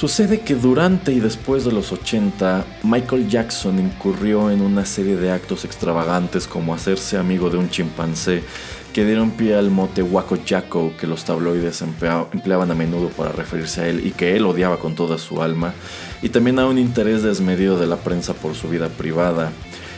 Sucede 0.00 0.40
que 0.40 0.54
durante 0.54 1.12
y 1.12 1.20
después 1.20 1.66
de 1.66 1.72
los 1.72 1.92
80, 1.92 2.64
Michael 2.84 3.28
Jackson 3.28 3.78
incurrió 3.78 4.50
en 4.50 4.62
una 4.62 4.86
serie 4.86 5.14
de 5.14 5.30
actos 5.30 5.66
extravagantes 5.66 6.46
como 6.46 6.72
hacerse 6.72 7.18
amigo 7.18 7.50
de 7.50 7.58
un 7.58 7.68
chimpancé 7.68 8.42
que 8.94 9.04
dieron 9.04 9.32
pie 9.32 9.56
al 9.56 9.70
mote 9.70 10.02
Waco 10.02 10.38
Jacko 10.42 10.94
que 10.98 11.06
los 11.06 11.24
tabloides 11.26 11.82
empleaban 11.82 12.70
a 12.70 12.74
menudo 12.74 13.10
para 13.10 13.30
referirse 13.30 13.82
a 13.82 13.88
él 13.88 14.06
y 14.06 14.12
que 14.12 14.36
él 14.36 14.46
odiaba 14.46 14.78
con 14.78 14.94
toda 14.94 15.18
su 15.18 15.42
alma, 15.42 15.74
y 16.22 16.30
también 16.30 16.58
a 16.60 16.66
un 16.66 16.78
interés 16.78 17.22
desmedido 17.22 17.78
de 17.78 17.86
la 17.86 17.96
prensa 17.96 18.32
por 18.32 18.54
su 18.54 18.70
vida 18.70 18.88
privada 18.88 19.52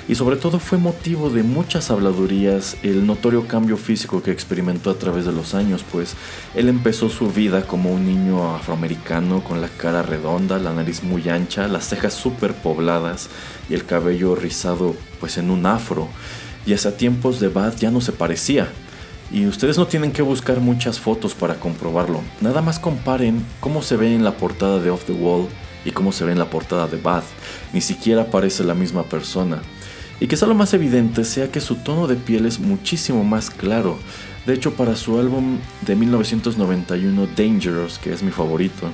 y 0.09 0.14
sobre 0.14 0.36
todo 0.36 0.59
fue 0.59 0.78
motivo 0.78 1.30
de 1.30 1.42
muchas 1.42 1.90
habladurías 1.90 2.76
el 2.82 3.07
notorio 3.07 3.46
cambio 3.46 3.76
físico 3.76 4.22
que 4.22 4.32
experimentó 4.32 4.90
a 4.90 4.98
través 4.98 5.24
de 5.24 5.32
los 5.32 5.55
años, 5.55 5.84
pues 5.90 6.14
él 6.55 6.68
empezó 6.68 7.09
su 7.09 7.30
vida 7.30 7.62
como 7.66 7.92
un 7.92 8.07
niño 8.07 8.55
afroamericano 8.55 9.44
con 9.44 9.61
la 9.61 9.68
cara 9.68 10.03
redonda, 10.03 10.59
la 10.59 10.72
nariz 10.72 11.03
muy 11.03 11.28
ancha, 11.28 11.68
las 11.68 11.88
cejas 11.88 12.14
súper 12.14 12.55
pobladas 12.55 13.28
y 13.70 13.74
el 13.74 13.84
cabello 13.84 14.34
rizado 14.34 14.96
pues 15.20 15.38
en 15.38 15.50
un 15.50 15.66
afro, 15.66 16.09
y 16.66 16.74
hasta 16.74 16.96
tiempos 16.96 17.40
de 17.40 17.48
Bad 17.48 17.76
ya 17.76 17.90
no 17.90 18.00
se 18.00 18.12
parecía. 18.12 18.68
Y 19.32 19.46
ustedes 19.46 19.78
no 19.78 19.86
tienen 19.86 20.12
que 20.12 20.20
buscar 20.20 20.61
muchas 20.61 21.00
fotos 21.00 21.34
para 21.34 21.55
comprobarlo. 21.55 22.20
Nada 22.42 22.61
más 22.61 22.78
comparen 22.78 23.42
cómo 23.61 23.80
se 23.80 23.96
ve 23.96 24.14
en 24.14 24.24
la 24.24 24.36
portada 24.36 24.78
de 24.78 24.90
Off 24.90 25.05
the 25.05 25.12
Wall 25.12 25.48
y 25.86 25.90
cómo 25.90 26.12
se 26.12 26.24
ve 26.24 26.32
en 26.32 26.38
la 26.38 26.50
portada 26.50 26.86
de 26.86 26.98
Bad. 26.98 27.22
Ni 27.72 27.80
siquiera 27.80 28.26
parece 28.26 28.62
la 28.62 28.74
misma 28.74 29.05
persona 29.05 29.62
y 30.22 30.28
quizá 30.28 30.46
lo 30.46 30.54
más 30.54 30.72
evidente 30.72 31.24
sea 31.24 31.50
que 31.50 31.60
su 31.60 31.74
tono 31.74 32.06
de 32.06 32.14
piel 32.14 32.46
es 32.46 32.60
muchísimo 32.60 33.24
más 33.24 33.50
claro. 33.50 33.98
De 34.46 34.54
hecho, 34.54 34.72
para 34.74 34.94
su 34.94 35.18
álbum 35.18 35.58
de 35.80 35.96
1991 35.96 37.26
Dangerous, 37.36 37.98
que 37.98 38.12
es 38.12 38.22
mi 38.22 38.30
favorito, 38.30 38.88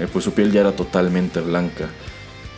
eh, 0.00 0.08
pues 0.12 0.24
su 0.24 0.32
piel 0.32 0.50
ya 0.50 0.62
era 0.62 0.72
totalmente 0.72 1.40
blanca. 1.40 1.88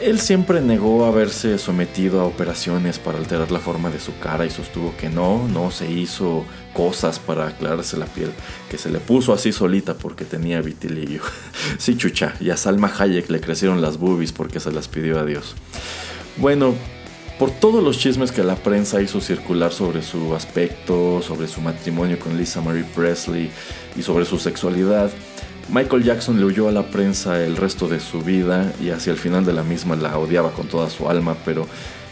Él 0.01 0.21
siempre 0.21 0.63
negó 0.63 1.05
haberse 1.05 1.59
sometido 1.59 2.23
a 2.23 2.25
operaciones 2.25 2.99
para 2.99 3.19
alterar 3.19 3.51
la 3.51 3.59
forma 3.59 3.91
de 3.91 4.01
su 4.01 4.19
cara 4.19 4.47
y 4.47 4.51
sostuvo 4.51 4.97
que 4.97 5.11
no, 5.11 5.47
no 5.47 5.71
se 5.71 5.91
hizo 5.91 6.47
cosas 6.73 7.19
para 7.19 7.49
aclararse 7.49 7.99
la 7.99 8.07
piel, 8.07 8.31
que 8.71 8.79
se 8.79 8.89
le 8.89 9.01
puso 9.01 9.35
así 9.35 9.53
solita 9.53 9.93
porque 9.93 10.25
tenía 10.25 10.63
vitiligo. 10.63 11.27
sí, 11.77 11.95
chucha, 11.99 12.37
y 12.41 12.49
a 12.49 12.57
Salma 12.57 12.91
Hayek 12.99 13.29
le 13.29 13.43
crecieron 13.43 13.83
las 13.83 13.99
boobies 13.99 14.33
porque 14.33 14.61
se 14.61 14.73
las 14.73 14.89
pidió 14.89 15.19
a 15.19 15.27
Dios. 15.27 15.57
Bueno, 16.39 16.75
por 17.39 17.51
todos 17.53 17.85
los 17.85 17.99
chismes 17.99 18.33
que 18.33 18.43
la 18.43 18.57
prensa 18.57 19.01
hizo 19.01 19.21
circular 19.21 19.73
sobre 19.73 20.03
su 20.03 20.35
aspecto, 20.35 21.23
sobre 21.23 21.47
su 21.47 21.61
matrimonio 21.61 22.19
con 22.19 22.37
Lisa 22.37 22.61
Marie 22.61 22.85
Presley 22.95 23.51
y 23.97 24.03
sobre 24.03 24.25
su 24.25 24.39
sexualidad, 24.39 25.11
Michael 25.73 26.03
Jackson 26.03 26.39
le 26.39 26.47
huyó 26.47 26.69
a 26.69 26.73
la 26.73 26.85
prensa 26.85 27.45
el 27.45 27.57
resto 27.57 27.89
de 27.89 28.01
su 28.01 28.23
vida 28.23 28.73
y 28.81 28.91
hacia 28.91 29.13
el 29.13 29.19
final 29.19 29.45
de 29.45 29.53
la 29.53 29.63
misma 29.63 29.95
la 29.97 30.19
odiaba 30.19 30.51
con 30.51 30.67
toda 30.67 30.91
su 30.91 31.09
alma, 31.09 31.37
pero 31.45 31.67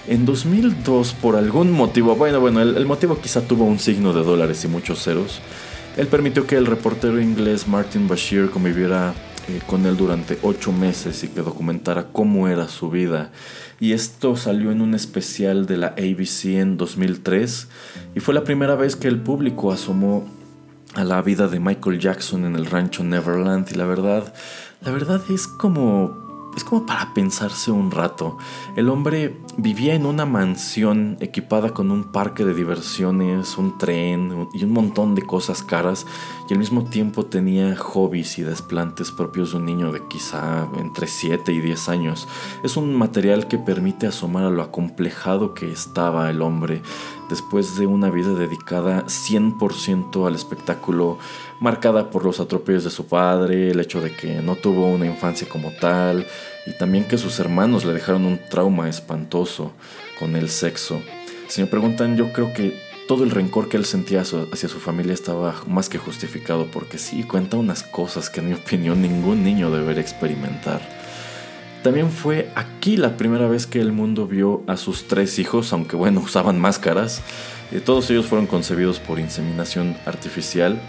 en 0.06 0.24
2002 0.26 1.14
por 1.14 1.34
algún 1.34 1.72
motivo, 1.72 2.14
bueno, 2.14 2.38
bueno, 2.38 2.60
el, 2.60 2.86
motivo 2.86 3.18
quizá 3.20 3.40
tuvo 3.40 3.64
un 3.64 3.80
signo 3.80 4.12
de 4.12 4.22
dólares 4.22 4.62
y 4.64 4.68
muchos 4.68 5.02
ceros, 5.02 5.40
él 5.96 6.06
permitió 6.06 6.46
que 6.46 6.56
el 6.56 6.66
reportero 6.66 7.20
inglés 7.20 7.66
Martin 7.66 8.06
Bashir 8.06 8.50
conviviera 8.50 9.14
eh, 9.48 9.60
con 9.66 9.86
él 9.86 9.96
durante 9.96 10.38
ocho 10.42 10.72
meses 10.72 11.22
y 11.22 11.28
que 11.28 11.40
documentara 11.40 12.08
cómo 12.12 12.48
era 12.48 12.68
su 12.68 12.90
vida. 12.90 13.30
Y 13.78 13.92
esto 13.92 14.36
salió 14.36 14.72
en 14.72 14.80
un 14.80 14.94
especial 14.94 15.66
de 15.66 15.76
la 15.76 15.88
ABC 15.88 16.46
en 16.46 16.76
2003 16.76 17.68
y 18.14 18.20
fue 18.20 18.34
la 18.34 18.44
primera 18.44 18.74
vez 18.74 18.96
que 18.96 19.08
el 19.08 19.20
público 19.20 19.70
asomó 19.70 20.26
a 20.94 21.04
la 21.04 21.20
vida 21.22 21.46
de 21.46 21.60
Michael 21.60 22.00
Jackson 22.00 22.44
en 22.44 22.56
el 22.56 22.66
rancho 22.66 23.04
Neverland 23.04 23.70
y 23.70 23.74
la 23.74 23.84
verdad, 23.84 24.34
la 24.80 24.90
verdad 24.90 25.22
es 25.30 25.46
como 25.46 26.26
es 26.56 26.64
como 26.64 26.86
para 26.86 27.12
pensarse 27.12 27.70
un 27.70 27.90
rato. 27.90 28.38
El 28.76 28.88
hombre 28.88 29.38
vivía 29.58 29.94
en 29.94 30.06
una 30.06 30.24
mansión 30.24 31.18
equipada 31.20 31.74
con 31.74 31.90
un 31.90 32.10
parque 32.10 32.46
de 32.46 32.54
diversiones, 32.54 33.58
un 33.58 33.76
tren 33.76 34.48
y 34.54 34.64
un 34.64 34.72
montón 34.72 35.14
de 35.14 35.22
cosas 35.22 35.62
caras 35.62 36.06
y 36.48 36.52
al 36.52 36.58
mismo 36.58 36.84
tiempo 36.84 37.26
tenía 37.26 37.74
hobbies 37.76 38.38
y 38.38 38.42
desplantes 38.42 39.10
propios 39.10 39.50
de 39.50 39.56
un 39.58 39.66
niño 39.66 39.92
de 39.92 40.06
quizá 40.06 40.68
entre 40.78 41.06
7 41.06 41.52
y 41.52 41.60
10 41.60 41.88
años. 41.88 42.28
Es 42.62 42.76
un 42.76 42.94
material 42.94 43.48
que 43.48 43.58
permite 43.58 44.06
asomar 44.06 44.44
a 44.44 44.50
lo 44.50 44.62
acomplejado 44.62 45.54
que 45.54 45.72
estaba 45.72 46.30
el 46.30 46.42
hombre 46.42 46.82
después 47.28 47.76
de 47.76 47.86
una 47.86 48.10
vida 48.10 48.32
dedicada 48.34 49.04
100% 49.06 50.26
al 50.26 50.34
espectáculo, 50.34 51.18
marcada 51.60 52.10
por 52.10 52.24
los 52.24 52.38
atropellos 52.38 52.84
de 52.84 52.90
su 52.90 53.06
padre, 53.06 53.70
el 53.70 53.80
hecho 53.80 54.00
de 54.00 54.14
que 54.14 54.40
no 54.42 54.54
tuvo 54.54 54.86
una 54.86 55.06
infancia 55.06 55.48
como 55.48 55.72
tal, 55.72 56.26
y 56.66 56.78
también 56.78 57.08
que 57.08 57.18
sus 57.18 57.40
hermanos 57.40 57.84
le 57.84 57.92
dejaron 57.92 58.24
un 58.24 58.40
trauma 58.48 58.88
espantoso 58.88 59.72
con 60.18 60.36
el 60.36 60.48
sexo. 60.48 61.00
Si 61.48 61.60
me 61.60 61.66
preguntan, 61.66 62.16
yo 62.16 62.32
creo 62.32 62.52
que 62.52 62.85
todo 63.06 63.24
el 63.24 63.30
rencor 63.30 63.68
que 63.68 63.76
él 63.76 63.84
sentía 63.84 64.22
hacia 64.22 64.68
su 64.68 64.80
familia 64.80 65.14
estaba 65.14 65.54
más 65.66 65.88
que 65.88 65.98
justificado, 65.98 66.66
porque 66.66 66.98
sí, 66.98 67.22
cuenta 67.22 67.56
unas 67.56 67.82
cosas 67.82 68.30
que 68.30 68.40
en 68.40 68.48
mi 68.48 68.54
opinión 68.54 69.00
ningún 69.00 69.44
niño 69.44 69.70
debería 69.70 70.02
experimentar. 70.02 70.80
También 71.82 72.10
fue 72.10 72.50
aquí 72.56 72.96
la 72.96 73.16
primera 73.16 73.46
vez 73.46 73.66
que 73.66 73.80
el 73.80 73.92
mundo 73.92 74.26
vio 74.26 74.64
a 74.66 74.76
sus 74.76 75.06
tres 75.06 75.38
hijos, 75.38 75.72
aunque 75.72 75.94
bueno, 75.94 76.20
usaban 76.24 76.58
máscaras. 76.58 77.22
Eh, 77.70 77.80
todos 77.80 78.10
ellos 78.10 78.26
fueron 78.26 78.46
concebidos 78.46 78.98
por 78.98 79.20
inseminación 79.20 79.96
artificial. 80.04 80.80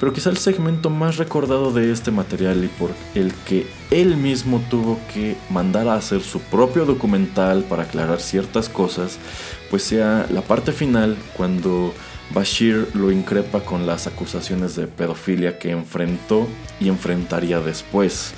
Pero 0.00 0.14
quizá 0.14 0.30
el 0.30 0.38
segmento 0.38 0.88
más 0.88 1.18
recordado 1.18 1.72
de 1.72 1.92
este 1.92 2.10
material 2.10 2.64
y 2.64 2.68
por 2.68 2.90
el 3.14 3.34
que 3.44 3.66
él 3.90 4.16
mismo 4.16 4.62
tuvo 4.70 4.98
que 5.12 5.36
mandar 5.50 5.88
a 5.88 5.94
hacer 5.94 6.22
su 6.22 6.40
propio 6.40 6.86
documental 6.86 7.64
para 7.64 7.82
aclarar 7.82 8.18
ciertas 8.20 8.70
cosas, 8.70 9.18
pues 9.68 9.82
sea 9.82 10.26
la 10.30 10.40
parte 10.40 10.72
final 10.72 11.18
cuando 11.36 11.92
Bashir 12.32 12.88
lo 12.94 13.12
increpa 13.12 13.60
con 13.60 13.86
las 13.86 14.06
acusaciones 14.06 14.74
de 14.74 14.86
pedofilia 14.86 15.58
que 15.58 15.70
enfrentó 15.70 16.48
y 16.80 16.88
enfrentaría 16.88 17.60
después. 17.60 18.32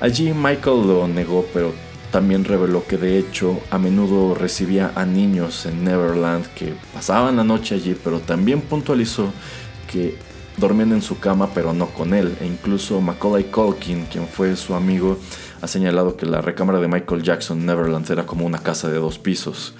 Allí 0.00 0.34
Michael 0.34 0.86
lo 0.86 1.08
negó, 1.08 1.46
pero 1.54 1.72
también 2.10 2.44
reveló 2.44 2.86
que 2.86 2.98
de 2.98 3.18
hecho 3.18 3.58
a 3.70 3.78
menudo 3.78 4.34
recibía 4.34 4.92
a 4.94 5.06
niños 5.06 5.64
en 5.64 5.82
Neverland 5.82 6.46
que 6.54 6.74
pasaban 6.92 7.36
la 7.36 7.44
noche 7.44 7.76
allí, 7.76 7.96
pero 8.02 8.20
también 8.20 8.60
puntualizó 8.60 9.32
que 9.90 10.18
dormían 10.60 10.92
en 10.92 11.02
su 11.02 11.18
cama 11.18 11.48
pero 11.54 11.72
no 11.72 11.86
con 11.86 12.14
él. 12.14 12.36
E 12.40 12.46
incluso 12.46 13.00
Macaulay 13.00 13.44
Culkin, 13.44 14.06
quien 14.06 14.28
fue 14.28 14.54
su 14.56 14.74
amigo, 14.74 15.18
ha 15.60 15.66
señalado 15.66 16.16
que 16.16 16.26
la 16.26 16.40
recámara 16.40 16.78
de 16.78 16.88
Michael 16.88 17.22
Jackson 17.22 17.66
Neverland 17.66 18.08
era 18.10 18.26
como 18.26 18.46
una 18.46 18.58
casa 18.58 18.88
de 18.88 18.98
dos 18.98 19.18
pisos. 19.18 19.74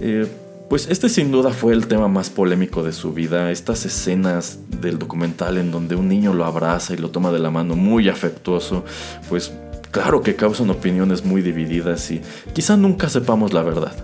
Eh, 0.00 0.26
pues 0.68 0.88
este 0.88 1.08
sin 1.08 1.30
duda 1.30 1.50
fue 1.50 1.72
el 1.74 1.86
tema 1.86 2.08
más 2.08 2.30
polémico 2.30 2.82
de 2.82 2.92
su 2.92 3.12
vida, 3.12 3.50
estas 3.50 3.84
escenas 3.84 4.58
del 4.80 4.98
documental 4.98 5.58
en 5.58 5.70
donde 5.70 5.94
un 5.94 6.08
niño 6.08 6.32
lo 6.32 6.44
abraza 6.44 6.94
y 6.94 6.96
lo 6.96 7.10
toma 7.10 7.30
de 7.30 7.38
la 7.38 7.50
mano 7.50 7.76
muy 7.76 8.08
afectuoso, 8.08 8.84
pues 9.28 9.52
claro 9.90 10.22
que 10.22 10.34
causan 10.34 10.70
opiniones 10.70 11.24
muy 11.24 11.42
divididas 11.42 12.10
y 12.10 12.22
quizá 12.54 12.76
nunca 12.76 13.08
sepamos 13.08 13.52
la 13.52 13.62
verdad. 13.62 13.94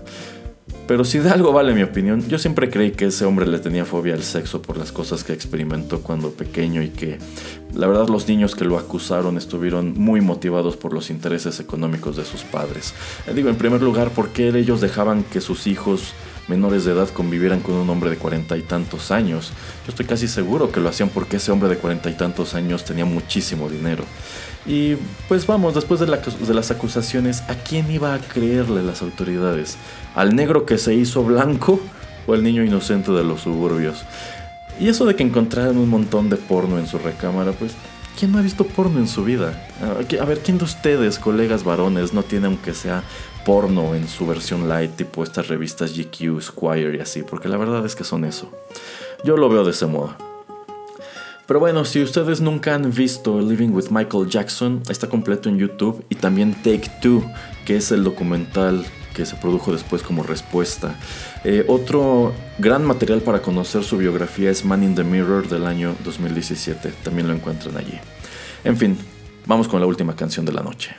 Pero 0.91 1.05
si 1.05 1.19
de 1.19 1.29
algo 1.29 1.53
vale 1.53 1.73
mi 1.73 1.83
opinión, 1.83 2.27
yo 2.27 2.37
siempre 2.37 2.69
creí 2.69 2.91
que 2.91 3.05
ese 3.05 3.23
hombre 3.23 3.47
le 3.47 3.59
tenía 3.59 3.85
fobia 3.85 4.13
al 4.13 4.23
sexo 4.23 4.61
por 4.61 4.75
las 4.75 4.91
cosas 4.91 5.23
que 5.23 5.31
experimentó 5.31 6.01
cuando 6.01 6.31
pequeño 6.31 6.81
y 6.81 6.89
que 6.89 7.17
la 7.73 7.87
verdad 7.87 8.09
los 8.09 8.27
niños 8.27 8.55
que 8.55 8.65
lo 8.65 8.77
acusaron 8.77 9.37
estuvieron 9.37 9.93
muy 9.97 10.19
motivados 10.19 10.75
por 10.75 10.91
los 10.91 11.09
intereses 11.09 11.61
económicos 11.61 12.17
de 12.17 12.25
sus 12.25 12.43
padres. 12.43 12.93
Eh, 13.25 13.33
digo, 13.33 13.47
en 13.47 13.55
primer 13.55 13.81
lugar, 13.81 14.09
¿por 14.09 14.31
qué 14.31 14.49
ellos 14.49 14.81
dejaban 14.81 15.23
que 15.23 15.39
sus 15.39 15.65
hijos 15.65 16.11
menores 16.47 16.85
de 16.85 16.93
edad 16.93 17.09
convivieran 17.09 17.59
con 17.61 17.75
un 17.75 17.89
hombre 17.89 18.09
de 18.09 18.17
cuarenta 18.17 18.57
y 18.57 18.61
tantos 18.61 19.11
años? 19.11 19.51
Yo 19.85 19.89
estoy 19.89 20.05
casi 20.05 20.27
seguro 20.27 20.71
que 20.71 20.79
lo 20.79 20.89
hacían 20.89 21.09
porque 21.09 21.37
ese 21.37 21.51
hombre 21.51 21.69
de 21.69 21.77
cuarenta 21.77 22.09
y 22.09 22.13
tantos 22.13 22.53
años 22.53 22.85
tenía 22.85 23.05
muchísimo 23.05 23.69
dinero. 23.69 24.03
Y 24.65 24.95
pues 25.27 25.47
vamos, 25.47 25.73
después 25.73 25.99
de, 25.99 26.07
las 26.07 26.71
acusaciones, 26.71 27.41
¿a 27.47 27.55
quién 27.55 27.89
iba 27.91 28.13
a 28.13 28.19
creerle 28.19 28.83
las 28.83 29.01
autoridades? 29.01 29.77
¿Al 30.15 30.35
negro 30.35 30.65
que 30.65 30.77
se 30.77 30.93
hizo 30.93 31.23
blanco 31.23 31.79
o 32.27 32.33
al 32.33 32.43
niño 32.43 32.63
inocente 32.63 33.11
de 33.11 33.23
los 33.23 33.41
suburbios? 33.41 34.03
Y 34.79 34.87
eso 34.87 35.05
de 35.05 35.15
que 35.15 35.23
encontraran 35.23 35.77
un 35.77 35.89
montón 35.89 36.29
de 36.29 36.37
porno 36.37 36.77
en 36.77 36.87
su 36.87 36.99
recámara, 36.99 37.53
pues 37.53 37.73
¿quién 38.19 38.31
no 38.31 38.37
ha 38.37 38.41
visto 38.41 38.65
porno 38.65 38.99
en 38.99 39.07
su 39.07 39.23
vida? 39.23 39.67
A 39.81 40.25
ver, 40.25 40.39
¿quién 40.39 40.59
de 40.59 40.63
ustedes, 40.63 41.17
colegas 41.17 41.63
varones, 41.63 42.13
no 42.13 42.23
tiene 42.23 42.45
aunque 42.45 42.73
sea 42.73 43.03
porno 43.45 43.95
en 43.95 44.07
su 44.07 44.25
versión 44.27 44.69
light, 44.69 44.95
tipo 44.95 45.23
estas 45.23 45.47
revistas 45.47 45.97
GQ, 45.97 46.41
Squire 46.41 46.97
y 46.97 46.99
así? 46.99 47.23
Porque 47.23 47.49
la 47.49 47.57
verdad 47.57 47.85
es 47.85 47.95
que 47.95 48.03
son 48.03 48.25
eso. 48.25 48.51
Yo 49.23 49.37
lo 49.37 49.49
veo 49.49 49.63
de 49.63 49.71
ese 49.71 49.85
modo. 49.85 50.15
Pero 51.47 51.59
bueno, 51.59 51.83
si 51.83 52.01
ustedes 52.01 52.39
nunca 52.39 52.75
han 52.75 52.93
visto 52.93 53.41
Living 53.41 53.71
with 53.71 53.89
Michael 53.89 54.29
Jackson, 54.29 54.83
está 54.89 55.09
completo 55.09 55.49
en 55.49 55.57
YouTube 55.57 56.05
y 56.09 56.15
también 56.15 56.53
Take 56.53 56.89
Two, 57.01 57.23
que 57.65 57.75
es 57.75 57.91
el 57.91 58.03
documental 58.03 58.85
que 59.13 59.25
se 59.25 59.35
produjo 59.35 59.73
después 59.73 60.01
como 60.01 60.23
respuesta. 60.23 60.95
Eh, 61.43 61.65
otro 61.67 62.33
gran 62.57 62.85
material 62.85 63.21
para 63.21 63.41
conocer 63.41 63.83
su 63.83 63.97
biografía 63.97 64.49
es 64.49 64.63
Man 64.63 64.83
in 64.83 64.95
the 64.95 65.03
Mirror 65.03 65.49
del 65.49 65.65
año 65.65 65.95
2017, 66.05 66.93
también 67.03 67.27
lo 67.27 67.33
encuentran 67.33 67.75
allí. 67.75 67.99
En 68.63 68.77
fin, 68.77 68.97
vamos 69.45 69.67
con 69.67 69.81
la 69.81 69.87
última 69.87 70.15
canción 70.15 70.45
de 70.45 70.53
la 70.53 70.61
noche. 70.61 70.95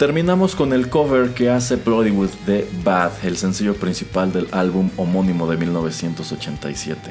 Terminamos 0.00 0.56
con 0.56 0.72
el 0.72 0.88
cover 0.88 1.34
que 1.34 1.50
hace 1.50 1.76
Bloodywood 1.76 2.30
de 2.46 2.66
Bad, 2.82 3.12
el 3.22 3.36
sencillo 3.36 3.74
principal 3.74 4.32
del 4.32 4.48
álbum 4.50 4.88
homónimo 4.96 5.46
de 5.46 5.58
1987. 5.58 7.10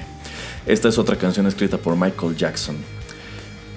Esta 0.65 0.89
es 0.89 0.97
otra 0.97 1.15
canción 1.15 1.45
escrita 1.45 1.77
por 1.77 1.95
Michael 1.95 2.35
Jackson. 2.35 2.77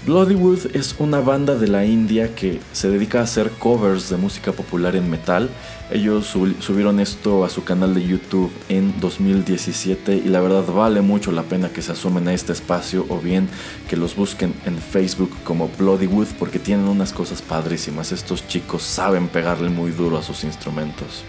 Bloodywood 0.04 0.74
es 0.74 0.96
una 0.98 1.20
banda 1.20 1.54
de 1.54 1.68
la 1.68 1.84
India 1.84 2.34
que 2.34 2.60
se 2.72 2.90
dedica 2.90 3.20
a 3.20 3.22
hacer 3.22 3.50
covers 3.52 4.10
de 4.10 4.16
música 4.16 4.50
popular 4.50 4.96
en 4.96 5.08
metal. 5.08 5.48
Ellos 5.92 6.26
subieron 6.26 6.98
esto 6.98 7.44
a 7.44 7.48
su 7.48 7.62
canal 7.62 7.94
de 7.94 8.04
YouTube 8.04 8.50
en 8.68 8.98
2017 9.00 10.16
y 10.16 10.28
la 10.28 10.40
verdad 10.40 10.66
vale 10.66 11.02
mucho 11.02 11.30
la 11.30 11.44
pena 11.44 11.68
que 11.68 11.82
se 11.82 11.92
asumen 11.92 12.26
a 12.26 12.34
este 12.34 12.52
espacio 12.52 13.06
o 13.10 13.20
bien 13.20 13.48
que 13.88 13.96
los 13.96 14.16
busquen 14.16 14.54
en 14.66 14.76
Facebook 14.76 15.30
como 15.44 15.70
Bloodywood 15.78 16.28
porque 16.36 16.58
tienen 16.58 16.88
unas 16.88 17.12
cosas 17.12 17.40
padrísimas. 17.40 18.10
Estos 18.10 18.48
chicos 18.48 18.82
saben 18.82 19.28
pegarle 19.28 19.70
muy 19.70 19.92
duro 19.92 20.18
a 20.18 20.22
sus 20.24 20.42
instrumentos. 20.42 21.22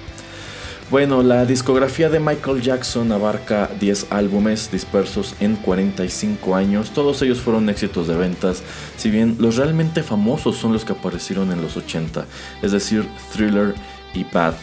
Bueno, 0.89 1.23
la 1.23 1.45
discografía 1.45 2.09
de 2.09 2.19
Michael 2.19 2.61
Jackson 2.61 3.11
abarca 3.11 3.69
10 3.79 4.07
álbumes 4.11 4.69
dispersos 4.71 5.34
en 5.39 5.55
45 5.55 6.55
años. 6.55 6.91
Todos 6.91 7.21
ellos 7.21 7.39
fueron 7.39 7.69
éxitos 7.69 8.07
de 8.07 8.15
ventas, 8.15 8.61
si 8.97 9.09
bien 9.09 9.38
los 9.39 9.55
realmente 9.55 10.03
famosos 10.03 10.57
son 10.57 10.71
los 10.73 10.86
que 10.86 10.93
aparecieron 10.93 11.51
en 11.51 11.61
los 11.61 11.77
80, 11.77 12.25
es 12.61 12.71
decir, 12.71 13.07
Thriller 13.34 13.73
y 14.13 14.23
Bad. 14.23 14.53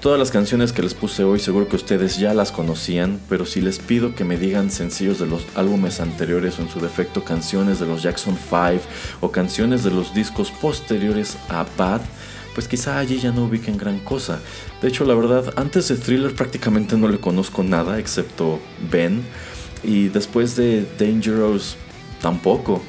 Todas 0.00 0.18
las 0.18 0.30
canciones 0.30 0.72
que 0.72 0.82
les 0.82 0.94
puse 0.94 1.24
hoy 1.24 1.38
seguro 1.38 1.68
que 1.68 1.76
ustedes 1.76 2.16
ya 2.16 2.32
las 2.32 2.52
conocían, 2.52 3.20
pero 3.28 3.44
si 3.44 3.60
les 3.60 3.78
pido 3.78 4.14
que 4.14 4.24
me 4.24 4.38
digan 4.38 4.70
sencillos 4.70 5.18
de 5.18 5.26
los 5.26 5.44
álbumes 5.54 6.00
anteriores 6.00 6.58
o 6.58 6.62
en 6.62 6.70
su 6.70 6.80
defecto 6.80 7.22
canciones 7.22 7.80
de 7.80 7.86
los 7.86 8.02
Jackson 8.02 8.38
5 8.48 8.80
o 9.20 9.30
canciones 9.30 9.84
de 9.84 9.90
los 9.90 10.14
discos 10.14 10.50
posteriores 10.52 11.36
a 11.50 11.66
Bad, 11.76 12.00
pues 12.54 12.68
quizá 12.68 12.98
allí 12.98 13.18
ya 13.18 13.32
no 13.32 13.44
ubiquen 13.44 13.76
gran 13.76 13.98
cosa. 14.00 14.40
De 14.82 14.88
hecho, 14.88 15.04
la 15.04 15.14
verdad, 15.14 15.52
antes 15.56 15.88
de 15.88 15.96
Thriller 15.96 16.34
prácticamente 16.34 16.96
no 16.96 17.08
le 17.08 17.18
conozco 17.18 17.62
nada 17.62 17.98
excepto 17.98 18.60
Ben. 18.90 19.22
Y 19.82 20.08
después 20.08 20.56
de 20.56 20.86
Dangerous 20.98 21.76
tampoco. 22.20 22.82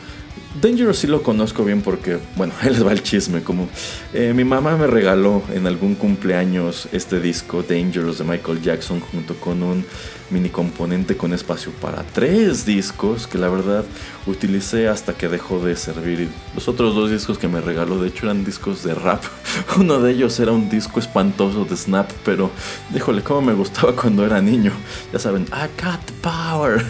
Dangerous 0.59 0.97
sí 0.97 1.07
lo 1.07 1.23
conozco 1.23 1.63
bien 1.63 1.81
porque, 1.81 2.19
bueno, 2.35 2.53
ahí 2.61 2.69
les 2.71 2.85
va 2.85 2.91
el 2.91 3.03
chisme. 3.03 3.41
Como 3.41 3.69
eh, 4.13 4.33
mi 4.35 4.43
mamá 4.43 4.75
me 4.75 4.87
regaló 4.87 5.41
en 5.53 5.65
algún 5.65 5.95
cumpleaños 5.95 6.89
este 6.91 7.19
disco 7.21 7.63
Dangerous 7.63 8.17
de 8.17 8.25
Michael 8.25 8.61
Jackson 8.61 8.99
junto 8.99 9.35
con 9.35 9.63
un 9.63 9.85
mini 10.29 10.49
componente 10.49 11.17
con 11.17 11.33
espacio 11.33 11.71
para 11.73 12.03
tres 12.03 12.65
discos 12.65 13.27
que 13.27 13.37
la 13.37 13.49
verdad 13.49 13.83
utilicé 14.25 14.87
hasta 14.87 15.13
que 15.13 15.29
dejó 15.29 15.63
de 15.63 15.75
servir. 15.75 16.29
Los 16.53 16.67
otros 16.67 16.95
dos 16.95 17.11
discos 17.11 17.37
que 17.37 17.47
me 17.47 17.61
regaló, 17.61 18.01
de 18.01 18.09
hecho, 18.09 18.25
eran 18.25 18.43
discos 18.43 18.83
de 18.83 18.93
rap. 18.93 19.23
Uno 19.77 19.99
de 19.99 20.11
ellos 20.11 20.37
era 20.39 20.51
un 20.51 20.69
disco 20.69 20.99
espantoso 20.99 21.63
de 21.63 21.77
Snap, 21.77 22.11
pero 22.25 22.51
díjole 22.93 23.23
cómo 23.23 23.41
me 23.41 23.53
gustaba 23.53 23.95
cuando 23.95 24.25
era 24.25 24.41
niño. 24.41 24.73
Ya 25.13 25.19
saben, 25.19 25.43
I 25.43 25.67
got 25.81 26.01
the 26.05 26.13
power. 26.21 26.83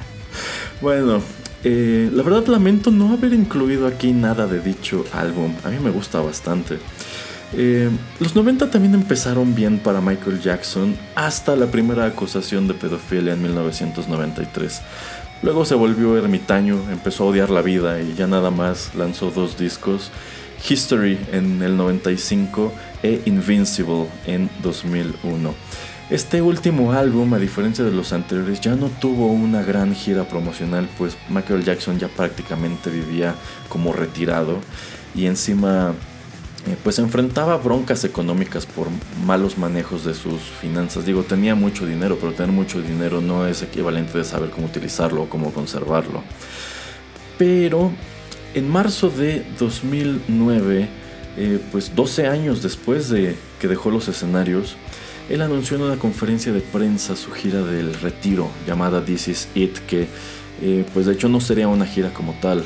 bueno, 0.80 1.22
eh, 1.64 2.10
la 2.12 2.22
verdad 2.22 2.46
lamento 2.46 2.90
no 2.90 3.12
haber 3.12 3.32
incluido 3.34 3.86
aquí 3.86 4.12
nada 4.12 4.46
de 4.46 4.60
dicho 4.60 5.04
álbum. 5.12 5.54
A 5.64 5.68
mí 5.68 5.78
me 5.78 5.90
gusta 5.90 6.20
bastante. 6.20 6.78
Eh, 7.52 7.90
los 8.20 8.36
90 8.36 8.70
también 8.70 8.94
empezaron 8.94 9.54
bien 9.54 9.78
para 9.78 10.00
Michael 10.00 10.40
Jackson 10.40 10.96
hasta 11.16 11.56
la 11.56 11.66
primera 11.66 12.06
acusación 12.06 12.68
de 12.68 12.74
pedofilia 12.74 13.34
en 13.34 13.42
1993. 13.42 14.80
Luego 15.42 15.64
se 15.64 15.74
volvió 15.74 16.16
ermitaño, 16.16 16.78
empezó 16.90 17.24
a 17.24 17.28
odiar 17.28 17.50
la 17.50 17.62
vida 17.62 18.00
y 18.00 18.14
ya 18.14 18.26
nada 18.26 18.50
más 18.50 18.94
lanzó 18.94 19.30
dos 19.30 19.58
discos, 19.58 20.10
History 20.68 21.18
en 21.32 21.62
el 21.62 21.76
95 21.76 22.72
e 23.02 23.22
Invincible 23.24 24.06
en 24.26 24.50
2001. 24.62 25.54
Este 26.10 26.42
último 26.42 26.90
álbum, 26.90 27.32
a 27.34 27.38
diferencia 27.38 27.84
de 27.84 27.92
los 27.92 28.12
anteriores, 28.12 28.60
ya 28.60 28.74
no 28.74 28.88
tuvo 28.88 29.28
una 29.28 29.62
gran 29.62 29.94
gira 29.94 30.24
promocional, 30.24 30.88
pues 30.98 31.16
Michael 31.28 31.62
Jackson 31.64 32.00
ya 32.00 32.08
prácticamente 32.08 32.90
vivía 32.90 33.36
como 33.68 33.92
retirado 33.92 34.58
y 35.14 35.26
encima 35.26 35.94
eh, 36.66 36.76
pues 36.82 36.98
enfrentaba 36.98 37.56
broncas 37.58 38.02
económicas 38.02 38.66
por 38.66 38.88
malos 39.24 39.56
manejos 39.56 40.04
de 40.04 40.14
sus 40.14 40.40
finanzas. 40.40 41.06
Digo, 41.06 41.22
tenía 41.22 41.54
mucho 41.54 41.86
dinero, 41.86 42.18
pero 42.20 42.32
tener 42.32 42.50
mucho 42.50 42.82
dinero 42.82 43.20
no 43.20 43.46
es 43.46 43.62
equivalente 43.62 44.18
de 44.18 44.24
saber 44.24 44.50
cómo 44.50 44.66
utilizarlo 44.66 45.22
o 45.22 45.28
cómo 45.28 45.52
conservarlo. 45.52 46.24
Pero 47.38 47.92
en 48.54 48.68
marzo 48.68 49.10
de 49.10 49.46
2009, 49.60 50.88
eh, 51.36 51.60
pues 51.70 51.94
12 51.94 52.26
años 52.26 52.62
después 52.62 53.08
de 53.10 53.36
que 53.60 53.68
dejó 53.68 53.92
los 53.92 54.08
escenarios, 54.08 54.76
él 55.30 55.42
anunció 55.42 55.76
en 55.76 55.84
una 55.84 55.96
conferencia 55.96 56.52
de 56.52 56.60
prensa 56.60 57.14
su 57.14 57.30
gira 57.30 57.62
del 57.62 57.94
retiro 57.94 58.50
llamada 58.66 59.04
This 59.04 59.28
Is 59.28 59.48
It, 59.54 59.78
que 59.86 60.08
eh, 60.60 60.84
pues 60.92 61.06
de 61.06 61.12
hecho 61.12 61.28
no 61.28 61.40
sería 61.40 61.68
una 61.68 61.86
gira 61.86 62.12
como 62.12 62.34
tal. 62.40 62.64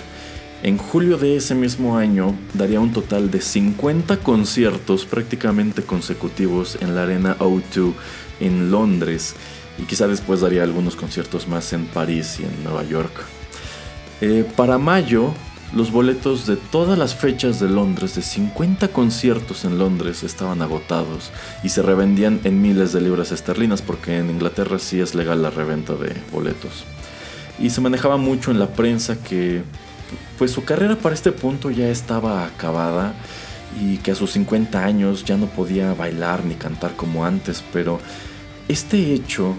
En 0.63 0.79
julio 0.79 1.19
de 1.19 1.37
ese 1.37 1.55
mismo 1.55 1.99
año 1.99 2.35
daría 2.55 2.81
un 2.81 2.91
total 2.91 3.31
de 3.31 3.43
50 3.43 4.17
conciertos 4.21 5.05
prácticamente 5.05 5.83
consecutivos 5.83 6.79
en 6.81 6.95
la 6.95 7.03
arena 7.03 7.37
O2 7.39 7.93
en 8.41 8.71
Londres 8.71 9.35
y 9.79 9.83
quizá 9.83 10.09
después 10.09 10.41
daría 10.41 10.63
algunos 10.63 10.97
conciertos 10.97 11.47
más 11.47 11.71
en 11.75 11.85
París 11.85 12.39
y 12.41 12.45
en 12.45 12.65
Nueva 12.65 12.83
York. 12.85 13.13
Eh, 14.23 14.49
para 14.57 14.79
mayo 14.79 15.35
los 15.75 15.91
boletos 15.91 16.47
de 16.47 16.57
todas 16.57 16.97
las 16.97 17.15
fechas 17.15 17.59
de 17.59 17.69
Londres, 17.69 18.15
de 18.15 18.23
50 18.23 18.89
conciertos 18.89 19.65
en 19.65 19.79
Londres, 19.79 20.23
estaban 20.23 20.63
agotados 20.63 21.33
y 21.65 21.71
se 21.71 21.83
revendían 21.83 22.41
en 22.45 22.63
miles 22.63 22.93
de 22.93 23.01
libras 23.01 23.33
esterlinas 23.33 23.83
porque 23.83 24.19
en 24.19 24.31
Inglaterra 24.31 24.79
sí 24.79 25.01
es 25.01 25.15
legal 25.15 25.43
la 25.43 25.51
reventa 25.51 25.95
de 25.95 26.15
boletos. 26.31 26.85
Y 27.59 27.71
se 27.71 27.81
manejaba 27.81 28.17
mucho 28.17 28.53
en 28.53 28.61
la 28.61 28.69
prensa 28.69 29.17
que 29.17 29.63
pues 30.39 30.53
su 30.53 30.65
carrera 30.65 30.97
para 30.97 31.15
este 31.15 31.33
punto 31.33 31.71
ya 31.71 31.89
estaba 31.89 32.45
acabada 32.45 33.15
y 33.81 33.97
que 33.99 34.13
a 34.13 34.15
sus 34.15 34.31
50 34.33 34.85
años 34.85 35.25
ya 35.25 35.37
no 35.37 35.47
podía 35.47 35.93
bailar 35.95 36.45
ni 36.45 36.55
cantar 36.55 36.95
como 36.95 37.25
antes, 37.25 37.65
pero 37.73 37.99
este 38.69 39.13
hecho 39.13 39.57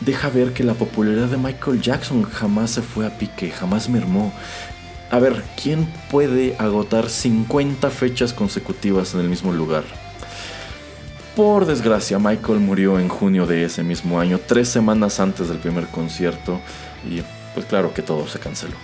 deja 0.00 0.28
ver 0.28 0.52
que 0.52 0.64
la 0.64 0.74
popularidad 0.74 1.28
de 1.28 1.36
Michael 1.36 1.80
Jackson 1.80 2.22
jamás 2.24 2.72
se 2.72 2.82
fue 2.82 3.06
a 3.06 3.18
pique, 3.18 3.50
jamás 3.50 3.88
mermó. 3.88 4.32
A 5.14 5.20
ver, 5.20 5.44
¿quién 5.62 5.86
puede 6.10 6.56
agotar 6.58 7.08
50 7.08 7.88
fechas 7.90 8.32
consecutivas 8.32 9.14
en 9.14 9.20
el 9.20 9.28
mismo 9.28 9.52
lugar? 9.52 9.84
Por 11.36 11.66
desgracia, 11.66 12.18
Michael 12.18 12.58
murió 12.58 12.98
en 12.98 13.08
junio 13.08 13.46
de 13.46 13.62
ese 13.62 13.84
mismo 13.84 14.18
año, 14.18 14.40
tres 14.44 14.70
semanas 14.70 15.20
antes 15.20 15.48
del 15.48 15.58
primer 15.58 15.86
concierto, 15.86 16.60
y 17.08 17.22
pues 17.54 17.64
claro 17.66 17.94
que 17.94 18.02
todo 18.02 18.26
se 18.26 18.40
canceló. 18.40 18.74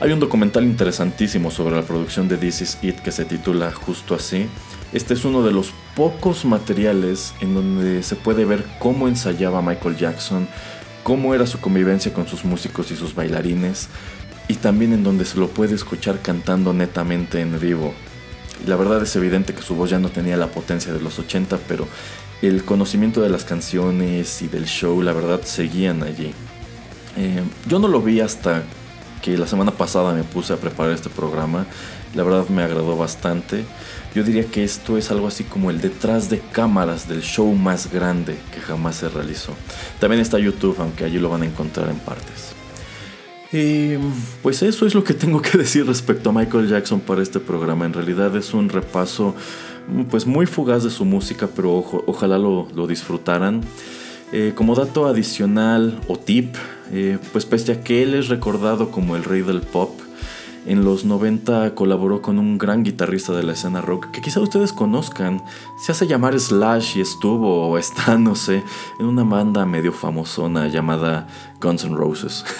Hay 0.00 0.12
un 0.12 0.18
documental 0.18 0.64
interesantísimo 0.64 1.50
sobre 1.50 1.76
la 1.76 1.82
producción 1.82 2.26
de 2.26 2.38
This 2.38 2.62
Is 2.62 2.78
It 2.80 3.00
que 3.00 3.12
se 3.12 3.26
titula 3.26 3.70
justo 3.70 4.14
así. 4.14 4.46
Este 4.94 5.12
es 5.12 5.26
uno 5.26 5.42
de 5.42 5.52
los 5.52 5.74
pocos 5.94 6.46
materiales 6.46 7.34
en 7.42 7.52
donde 7.52 8.02
se 8.02 8.16
puede 8.16 8.46
ver 8.46 8.64
cómo 8.78 9.08
ensayaba 9.08 9.60
Michael 9.60 9.98
Jackson, 9.98 10.48
cómo 11.02 11.34
era 11.34 11.46
su 11.46 11.60
convivencia 11.60 12.14
con 12.14 12.26
sus 12.26 12.46
músicos 12.46 12.90
y 12.90 12.96
sus 12.96 13.14
bailarines, 13.14 13.90
y 14.48 14.54
también 14.54 14.92
en 14.92 15.02
donde 15.02 15.24
se 15.24 15.38
lo 15.38 15.48
puede 15.48 15.74
escuchar 15.74 16.20
cantando 16.22 16.72
netamente 16.72 17.40
en 17.40 17.58
vivo. 17.58 17.94
La 18.66 18.76
verdad 18.76 19.02
es 19.02 19.14
evidente 19.16 19.54
que 19.54 19.62
su 19.62 19.74
voz 19.74 19.90
ya 19.90 19.98
no 19.98 20.08
tenía 20.08 20.36
la 20.36 20.48
potencia 20.48 20.92
de 20.92 21.00
los 21.00 21.18
80, 21.18 21.58
pero 21.68 21.86
el 22.42 22.64
conocimiento 22.64 23.20
de 23.20 23.28
las 23.28 23.44
canciones 23.44 24.42
y 24.42 24.48
del 24.48 24.66
show, 24.66 25.00
la 25.02 25.12
verdad, 25.12 25.40
seguían 25.42 26.02
allí. 26.02 26.32
Eh, 27.16 27.42
yo 27.66 27.78
no 27.78 27.88
lo 27.88 28.00
vi 28.00 28.20
hasta 28.20 28.62
que 29.22 29.36
la 29.36 29.46
semana 29.46 29.72
pasada 29.72 30.12
me 30.12 30.22
puse 30.22 30.52
a 30.52 30.56
preparar 30.56 30.92
este 30.92 31.08
programa. 31.08 31.66
La 32.14 32.22
verdad 32.22 32.48
me 32.48 32.62
agradó 32.62 32.96
bastante. 32.96 33.64
Yo 34.14 34.22
diría 34.22 34.46
que 34.46 34.64
esto 34.64 34.96
es 34.96 35.10
algo 35.10 35.26
así 35.26 35.44
como 35.44 35.70
el 35.70 35.80
detrás 35.80 36.30
de 36.30 36.40
cámaras 36.40 37.08
del 37.08 37.22
show 37.22 37.52
más 37.52 37.92
grande 37.92 38.38
que 38.54 38.60
jamás 38.60 38.96
se 38.96 39.08
realizó. 39.08 39.52
También 39.98 40.22
está 40.22 40.38
YouTube, 40.38 40.76
aunque 40.78 41.04
allí 41.04 41.18
lo 41.18 41.28
van 41.28 41.42
a 41.42 41.46
encontrar 41.46 41.90
en 41.90 41.98
partes. 41.98 42.45
Pues 44.42 44.62
eso 44.62 44.86
es 44.86 44.94
lo 44.94 45.04
que 45.04 45.14
tengo 45.14 45.40
que 45.40 45.56
decir 45.58 45.86
respecto 45.86 46.30
a 46.30 46.32
Michael 46.32 46.68
Jackson 46.68 47.00
para 47.00 47.22
este 47.22 47.40
programa. 47.40 47.86
En 47.86 47.92
realidad 47.92 48.34
es 48.36 48.54
un 48.54 48.68
repaso 48.68 49.34
pues 50.10 50.26
muy 50.26 50.46
fugaz 50.46 50.82
de 50.82 50.90
su 50.90 51.04
música, 51.04 51.48
pero 51.54 51.84
ojalá 52.06 52.38
lo, 52.38 52.86
disfrutaran. 52.86 53.62
Eh, 54.32 54.52
como 54.56 54.74
dato 54.74 55.06
adicional 55.06 56.00
o 56.08 56.18
tip, 56.18 56.56
eh, 56.92 57.18
pues 57.32 57.44
pese 57.44 57.72
a 57.72 57.84
que 57.84 58.02
él 58.02 58.14
es 58.14 58.28
recordado 58.28 58.90
como 58.90 59.14
el 59.14 59.22
rey 59.22 59.42
del 59.42 59.60
pop, 59.60 59.90
en 60.66 60.84
los 60.84 61.04
90 61.04 61.74
colaboró 61.74 62.20
con 62.20 62.38
un 62.38 62.58
gran 62.58 62.82
guitarrista 62.82 63.32
de 63.32 63.42
la 63.42 63.52
escena 63.52 63.80
rock 63.80 64.10
que 64.10 64.20
quizá 64.20 64.40
ustedes 64.40 64.72
conozcan. 64.72 65.42
Se 65.78 65.92
hace 65.92 66.06
llamar 66.06 66.38
Slash 66.38 66.98
y 66.98 67.00
estuvo 67.00 67.68
o 67.68 67.78
está, 67.78 68.18
no 68.18 68.34
sé, 68.34 68.62
en 68.98 69.06
una 69.06 69.24
banda 69.24 69.64
medio 69.64 69.92
famosona 69.92 70.68
llamada 70.68 71.28
Guns 71.60 71.84
N' 71.84 71.96
Roses. 71.96 72.44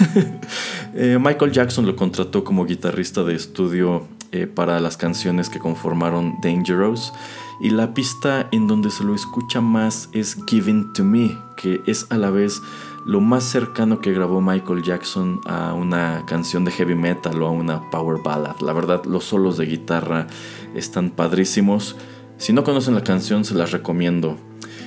Eh, 0.99 1.19
Michael 1.21 1.53
Jackson 1.53 1.85
lo 1.85 1.95
contrató 1.95 2.43
como 2.43 2.65
guitarrista 2.65 3.23
de 3.23 3.35
estudio 3.35 4.09
eh, 4.33 4.47
para 4.47 4.81
las 4.81 4.97
canciones 4.97 5.51
que 5.51 5.59
conformaron 5.59 6.37
Dangerous. 6.41 7.13
Y 7.61 7.69
la 7.69 7.93
pista 7.93 8.49
en 8.51 8.67
donde 8.67 8.91
se 8.91 9.05
lo 9.05 9.15
escucha 9.15 9.61
más 9.61 10.09
es 10.13 10.39
Giving 10.47 10.95
to 10.95 11.05
Me, 11.05 11.37
que 11.57 11.83
es 11.87 12.07
a 12.11 12.17
la 12.17 12.31
vez 12.31 12.63
lo 13.07 13.21
más 13.21 13.45
cercano 13.45 14.01
que 14.01 14.13
grabó 14.13 14.41
Michael 14.41 14.83
Jackson 14.83 15.41
a 15.47 15.73
una 15.75 16.25
canción 16.27 16.65
de 16.65 16.73
heavy 16.73 16.97
metal 16.97 17.41
o 17.41 17.47
a 17.47 17.51
una 17.53 17.89
power 17.91 18.21
ballad. 18.21 18.59
La 18.61 18.73
verdad, 18.73 19.05
los 19.05 19.25
solos 19.25 19.57
de 19.57 19.67
guitarra 19.67 20.27
están 20.75 21.11
padrísimos. 21.11 21.97
Si 22.37 22.53
no 22.53 22.65
conocen 22.65 22.97
la 22.97 23.05
canción, 23.05 23.45
se 23.45 23.55
las 23.55 23.71
recomiendo. 23.71 24.37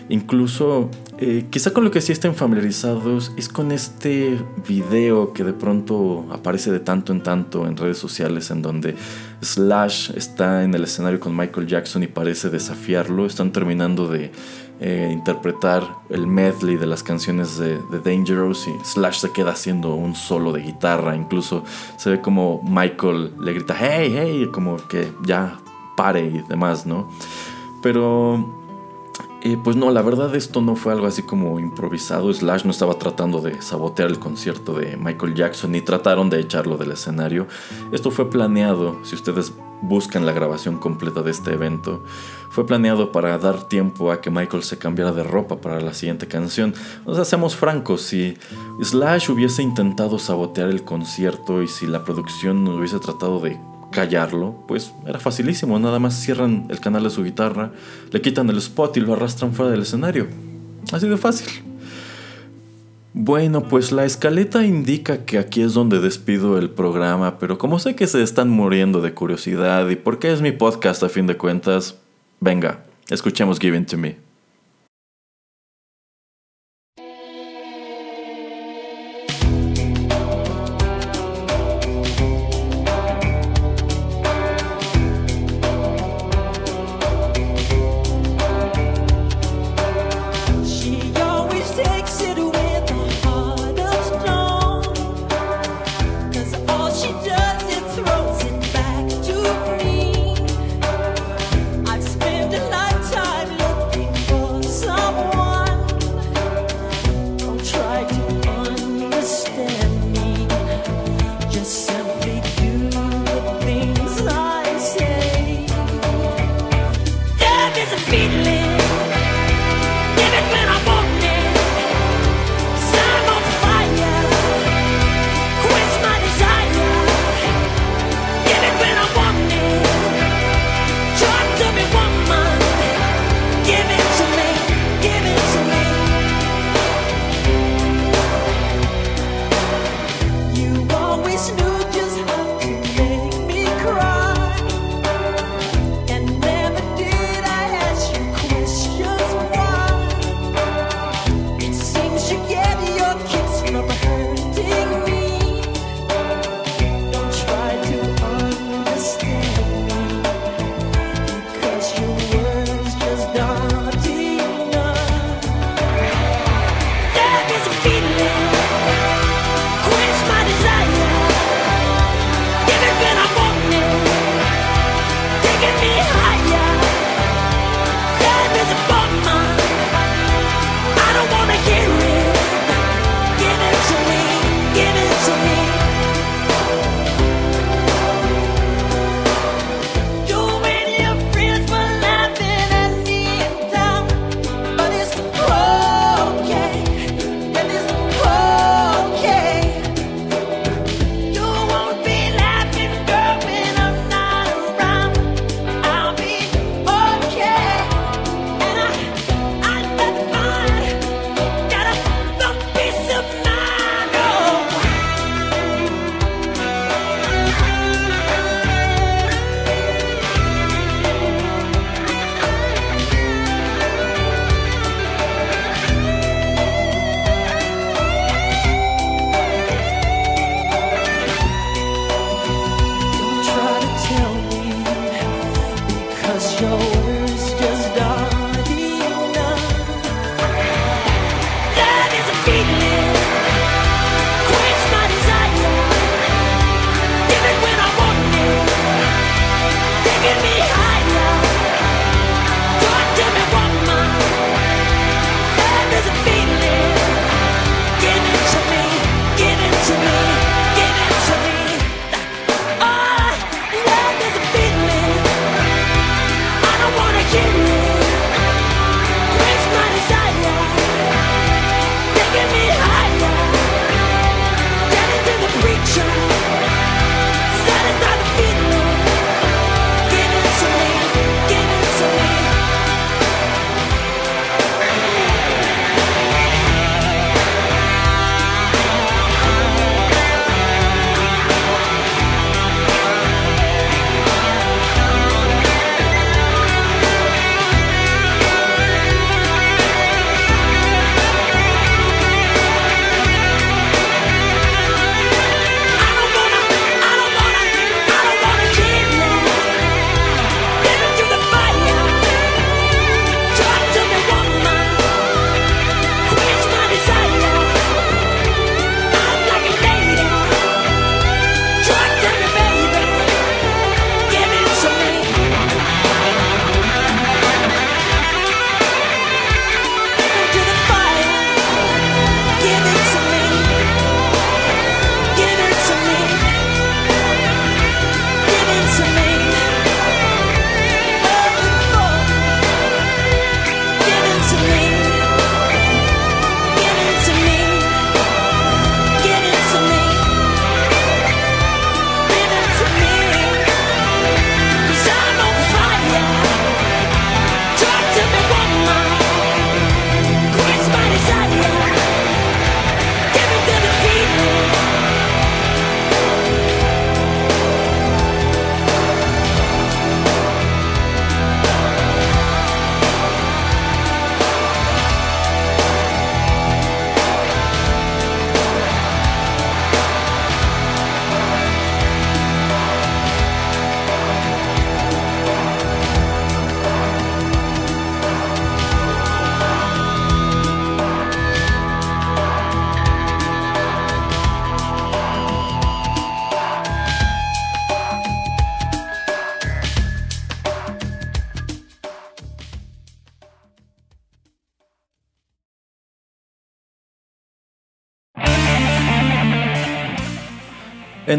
Incluso, 0.09 0.89
eh, 1.19 1.45
quizá 1.49 1.71
con 1.71 1.85
lo 1.85 1.91
que 1.91 2.01
sí 2.01 2.11
estén 2.11 2.35
familiarizados 2.35 3.31
es 3.37 3.47
con 3.47 3.71
este 3.71 4.37
video 4.67 5.31
que 5.31 5.43
de 5.43 5.53
pronto 5.53 6.25
aparece 6.31 6.71
de 6.71 6.79
tanto 6.79 7.13
en 7.13 7.21
tanto 7.21 7.67
en 7.67 7.77
redes 7.77 7.99
sociales 7.99 8.49
en 8.51 8.61
donde 8.61 8.95
Slash 9.41 10.11
está 10.15 10.63
en 10.63 10.73
el 10.73 10.83
escenario 10.83 11.19
con 11.19 11.37
Michael 11.37 11.67
Jackson 11.67 12.03
y 12.03 12.07
parece 12.07 12.49
desafiarlo. 12.49 13.25
Están 13.27 13.53
terminando 13.53 14.07
de 14.07 14.31
eh, 14.81 15.09
interpretar 15.11 15.83
el 16.09 16.25
medley 16.25 16.77
de 16.77 16.85
las 16.85 17.03
canciones 17.03 17.57
de, 17.57 17.79
Dangerous 18.03 18.67
y 18.67 18.85
Slash 18.85 19.19
se 19.19 19.31
queda 19.31 19.51
haciendo 19.51 19.93
un 19.93 20.15
solo 20.15 20.53
de 20.53 20.61
guitarra. 20.61 21.15
Incluso 21.15 21.63
se 21.97 22.09
ve 22.09 22.21
como 22.21 22.61
Michael 22.63 23.33
le 23.41 23.53
grita, 23.53 23.75
hey, 23.77 24.13
hey, 24.15 24.49
como 24.53 24.77
que 24.87 25.11
ya 25.25 25.59
pare 25.97 26.25
y 26.25 26.41
demás, 26.47 26.85
¿no? 26.85 27.09
Pero 27.81 28.59
eh, 29.41 29.57
pues 29.61 29.75
no, 29.75 29.89
la 29.91 30.01
verdad 30.01 30.35
esto 30.35 30.61
no 30.61 30.75
fue 30.75 30.93
algo 30.93 31.07
así 31.07 31.23
como 31.23 31.59
improvisado. 31.59 32.33
Slash 32.33 32.65
no 32.65 32.71
estaba 32.71 32.97
tratando 32.99 33.41
de 33.41 33.61
sabotear 33.61 34.09
el 34.09 34.19
concierto 34.19 34.73
de 34.73 34.97
Michael 34.97 35.33
Jackson 35.33 35.71
ni 35.71 35.81
trataron 35.81 36.29
de 36.29 36.39
echarlo 36.39 36.77
del 36.77 36.91
escenario. 36.91 37.47
Esto 37.91 38.11
fue 38.11 38.29
planeado, 38.29 38.97
si 39.03 39.15
ustedes 39.15 39.53
buscan 39.81 40.25
la 40.25 40.33
grabación 40.33 40.77
completa 40.77 41.21
de 41.21 41.31
este 41.31 41.53
evento, 41.53 42.03
fue 42.49 42.65
planeado 42.65 43.11
para 43.11 43.37
dar 43.37 43.67
tiempo 43.67 44.11
a 44.11 44.21
que 44.21 44.31
Michael 44.31 44.63
se 44.63 44.77
cambiara 44.77 45.11
de 45.11 45.23
ropa 45.23 45.61
para 45.61 45.79
la 45.81 45.93
siguiente 45.93 46.27
canción. 46.27 46.73
O 47.05 47.15
sea, 47.15 47.25
seamos 47.25 47.55
francos, 47.55 48.01
si 48.01 48.37
Slash 48.81 49.29
hubiese 49.29 49.61
intentado 49.61 50.19
sabotear 50.19 50.69
el 50.69 50.83
concierto 50.83 51.61
y 51.61 51.67
si 51.67 51.85
la 51.87 52.03
producción 52.03 52.67
hubiese 52.67 52.99
tratado 52.99 53.39
de 53.39 53.59
callarlo, 53.91 54.55
pues 54.67 54.93
era 55.05 55.19
facilísimo, 55.19 55.79
nada 55.79 55.99
más 55.99 56.15
cierran 56.15 56.67
el 56.69 56.79
canal 56.79 57.03
de 57.03 57.09
su 57.09 57.23
guitarra, 57.23 57.71
le 58.11 58.21
quitan 58.21 58.49
el 58.49 58.57
spot 58.57 58.97
y 58.97 58.99
lo 59.01 59.13
arrastran 59.13 59.53
fuera 59.53 59.71
del 59.71 59.81
escenario. 59.81 60.27
Así 60.91 61.07
de 61.07 61.17
fácil. 61.17 61.68
Bueno, 63.13 63.63
pues 63.63 63.91
la 63.91 64.05
escaleta 64.05 64.63
indica 64.63 65.25
que 65.25 65.39
aquí 65.39 65.61
es 65.63 65.73
donde 65.73 65.99
despido 65.99 66.59
el 66.59 66.69
programa, 66.69 67.39
pero 67.39 67.57
como 67.57 67.79
sé 67.79 67.95
que 67.95 68.05
se 68.05 68.21
están 68.21 68.49
muriendo 68.49 69.01
de 69.01 69.15
curiosidad 69.15 69.89
y 69.89 69.95
porque 69.95 70.31
es 70.31 70.41
mi 70.41 70.51
podcast 70.51 71.01
a 71.01 71.09
fin 71.09 71.25
de 71.25 71.35
cuentas, 71.35 71.97
venga, 72.39 72.85
escuchemos 73.09 73.59
Give 73.59 73.81
to 73.81 73.97
Me. 73.97 74.28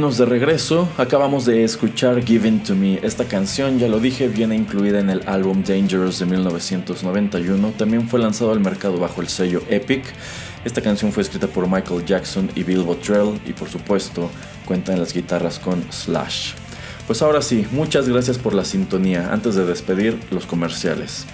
De 0.01 0.25
regreso, 0.25 0.89
acabamos 0.97 1.45
de 1.45 1.63
escuchar 1.63 2.25
Given 2.25 2.63
to 2.65 2.75
Me. 2.75 2.99
Esta 3.03 3.27
canción, 3.27 3.79
ya 3.79 3.87
lo 3.87 4.01
dije, 4.01 4.29
viene 4.29 4.57
incluida 4.57 4.99
en 4.99 5.11
el 5.11 5.23
álbum 5.29 5.63
Dangerous 5.63 6.19
de 6.19 6.25
1991. 6.25 7.75
También 7.77 8.09
fue 8.09 8.19
lanzado 8.19 8.51
al 8.51 8.61
mercado 8.61 8.99
bajo 8.99 9.21
el 9.21 9.29
sello 9.29 9.63
Epic. 9.69 10.05
Esta 10.65 10.81
canción 10.81 11.13
fue 11.13 11.23
escrita 11.23 11.49
por 11.49 11.69
Michael 11.69 12.07
Jackson 12.07 12.51
y 12.55 12.63
Bill 12.63 12.81
Bottrell 12.81 13.39
y 13.45 13.53
por 13.53 13.69
supuesto 13.69 14.31
cuenta 14.65 14.95
en 14.95 15.01
las 15.01 15.13
guitarras 15.13 15.59
con 15.59 15.85
Slash. 15.93 16.55
Pues 17.07 17.21
ahora 17.21 17.43
sí, 17.43 17.67
muchas 17.71 18.09
gracias 18.09 18.39
por 18.39 18.55
la 18.55 18.65
sintonía. 18.65 19.31
Antes 19.33 19.55
de 19.55 19.67
despedir, 19.67 20.19
los 20.31 20.47
comerciales. 20.47 21.27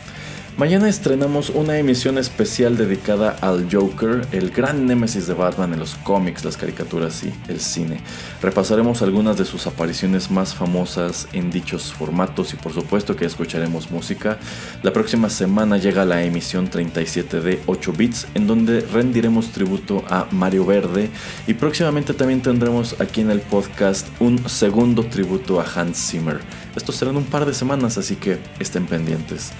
Mañana 0.58 0.88
estrenamos 0.88 1.50
una 1.50 1.76
emisión 1.76 2.16
especial 2.16 2.78
dedicada 2.78 3.36
al 3.42 3.68
Joker, 3.70 4.26
el 4.32 4.50
gran 4.50 4.86
némesis 4.86 5.26
de 5.26 5.34
Batman 5.34 5.74
en 5.74 5.78
los 5.78 5.96
cómics, 5.96 6.46
las 6.46 6.56
caricaturas 6.56 7.24
y 7.24 7.34
el 7.48 7.60
cine. 7.60 8.00
Repasaremos 8.40 9.02
algunas 9.02 9.36
de 9.36 9.44
sus 9.44 9.66
apariciones 9.66 10.30
más 10.30 10.54
famosas 10.54 11.28
en 11.34 11.50
dichos 11.50 11.92
formatos 11.92 12.54
y 12.54 12.56
por 12.56 12.72
supuesto 12.72 13.14
que 13.16 13.26
escucharemos 13.26 13.90
música. 13.90 14.38
La 14.82 14.94
próxima 14.94 15.28
semana 15.28 15.76
llega 15.76 16.06
la 16.06 16.22
emisión 16.24 16.68
37 16.70 17.42
de 17.42 17.60
8 17.66 17.92
bits 17.92 18.26
en 18.32 18.46
donde 18.46 18.80
rendiremos 18.80 19.50
tributo 19.50 20.04
a 20.08 20.26
Mario 20.30 20.64
Verde 20.64 21.10
y 21.46 21.52
próximamente 21.52 22.14
también 22.14 22.40
tendremos 22.40 22.98
aquí 22.98 23.20
en 23.20 23.30
el 23.30 23.42
podcast 23.42 24.08
un 24.20 24.48
segundo 24.48 25.04
tributo 25.04 25.60
a 25.60 25.66
Hans 25.66 25.98
Zimmer. 25.98 26.40
Esto 26.74 26.92
será 26.92 27.10
en 27.10 27.18
un 27.18 27.24
par 27.24 27.44
de 27.44 27.52
semanas 27.52 27.98
así 27.98 28.16
que 28.16 28.38
estén 28.58 28.86
pendientes. 28.86 29.52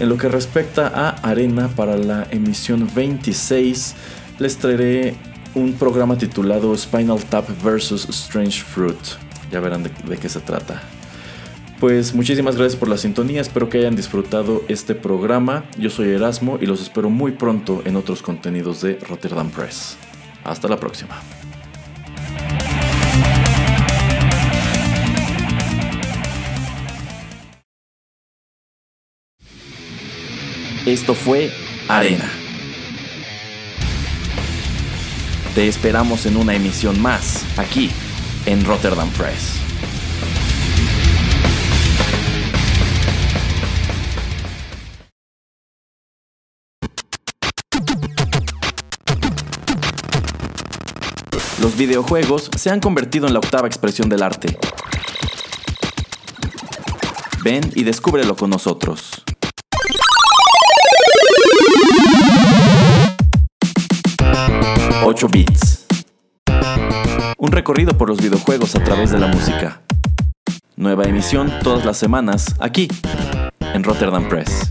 En 0.00 0.08
lo 0.08 0.16
que 0.16 0.30
respecta 0.30 0.88
a 0.88 1.10
Arena, 1.30 1.68
para 1.68 1.98
la 1.98 2.26
emisión 2.30 2.88
26 2.94 3.94
les 4.38 4.56
traeré 4.56 5.14
un 5.54 5.74
programa 5.74 6.16
titulado 6.16 6.74
Spinal 6.74 7.22
Tap 7.24 7.46
vs. 7.62 8.08
Strange 8.08 8.62
Fruit. 8.62 8.96
Ya 9.52 9.60
verán 9.60 9.82
de, 9.82 10.16
qué 10.16 10.28
se 10.30 10.40
trata. 10.40 10.80
Pues 11.80 12.14
muchísimas 12.14 12.56
gracias 12.56 12.80
por 12.80 12.88
la 12.88 12.96
sintonía, 12.96 13.42
espero 13.42 13.68
que 13.68 13.76
hayan 13.76 13.94
disfrutado 13.94 14.62
este 14.68 14.94
programa. 14.94 15.64
Yo 15.76 15.90
soy 15.90 16.08
Erasmo 16.08 16.56
y 16.58 16.64
los 16.64 16.80
espero 16.80 17.10
muy 17.10 17.32
pronto 17.32 17.82
en 17.84 17.96
otros 17.96 18.22
contenidos 18.22 18.80
de 18.80 18.98
Rotterdam 19.06 19.50
Press. 19.50 19.98
Hasta 20.44 20.66
la 20.66 20.78
próxima. 20.78 21.20
Esto 30.86 31.14
fue 31.14 31.52
Arena. 31.88 32.30
Te 35.54 35.68
esperamos 35.68 36.24
en 36.24 36.38
una 36.38 36.54
emisión 36.54 37.00
más, 37.02 37.44
aquí, 37.58 37.90
en 38.46 38.64
Rotterdam 38.64 39.10
Press. 39.10 39.56
Los 51.60 51.76
videojuegos 51.76 52.50
se 52.56 52.70
han 52.70 52.80
convertido 52.80 53.26
en 53.26 53.34
la 53.34 53.40
octava 53.40 53.66
expresión 53.68 54.08
del 54.08 54.22
arte. 54.22 54.56
Ven 57.44 57.70
y 57.74 57.84
descúbrelo 57.84 58.34
con 58.34 58.48
nosotros. 58.48 59.24
8 65.02 65.28
bits. 65.28 65.86
Un 67.38 67.52
recorrido 67.52 67.96
por 67.96 68.08
los 68.08 68.18
videojuegos 68.18 68.76
a 68.76 68.84
través 68.84 69.10
de 69.10 69.18
la 69.18 69.28
música. 69.28 69.80
Nueva 70.76 71.04
emisión 71.04 71.50
todas 71.62 71.86
las 71.86 71.96
semanas 71.96 72.54
aquí, 72.60 72.86
en 73.60 73.82
Rotterdam 73.82 74.28
Press. 74.28 74.70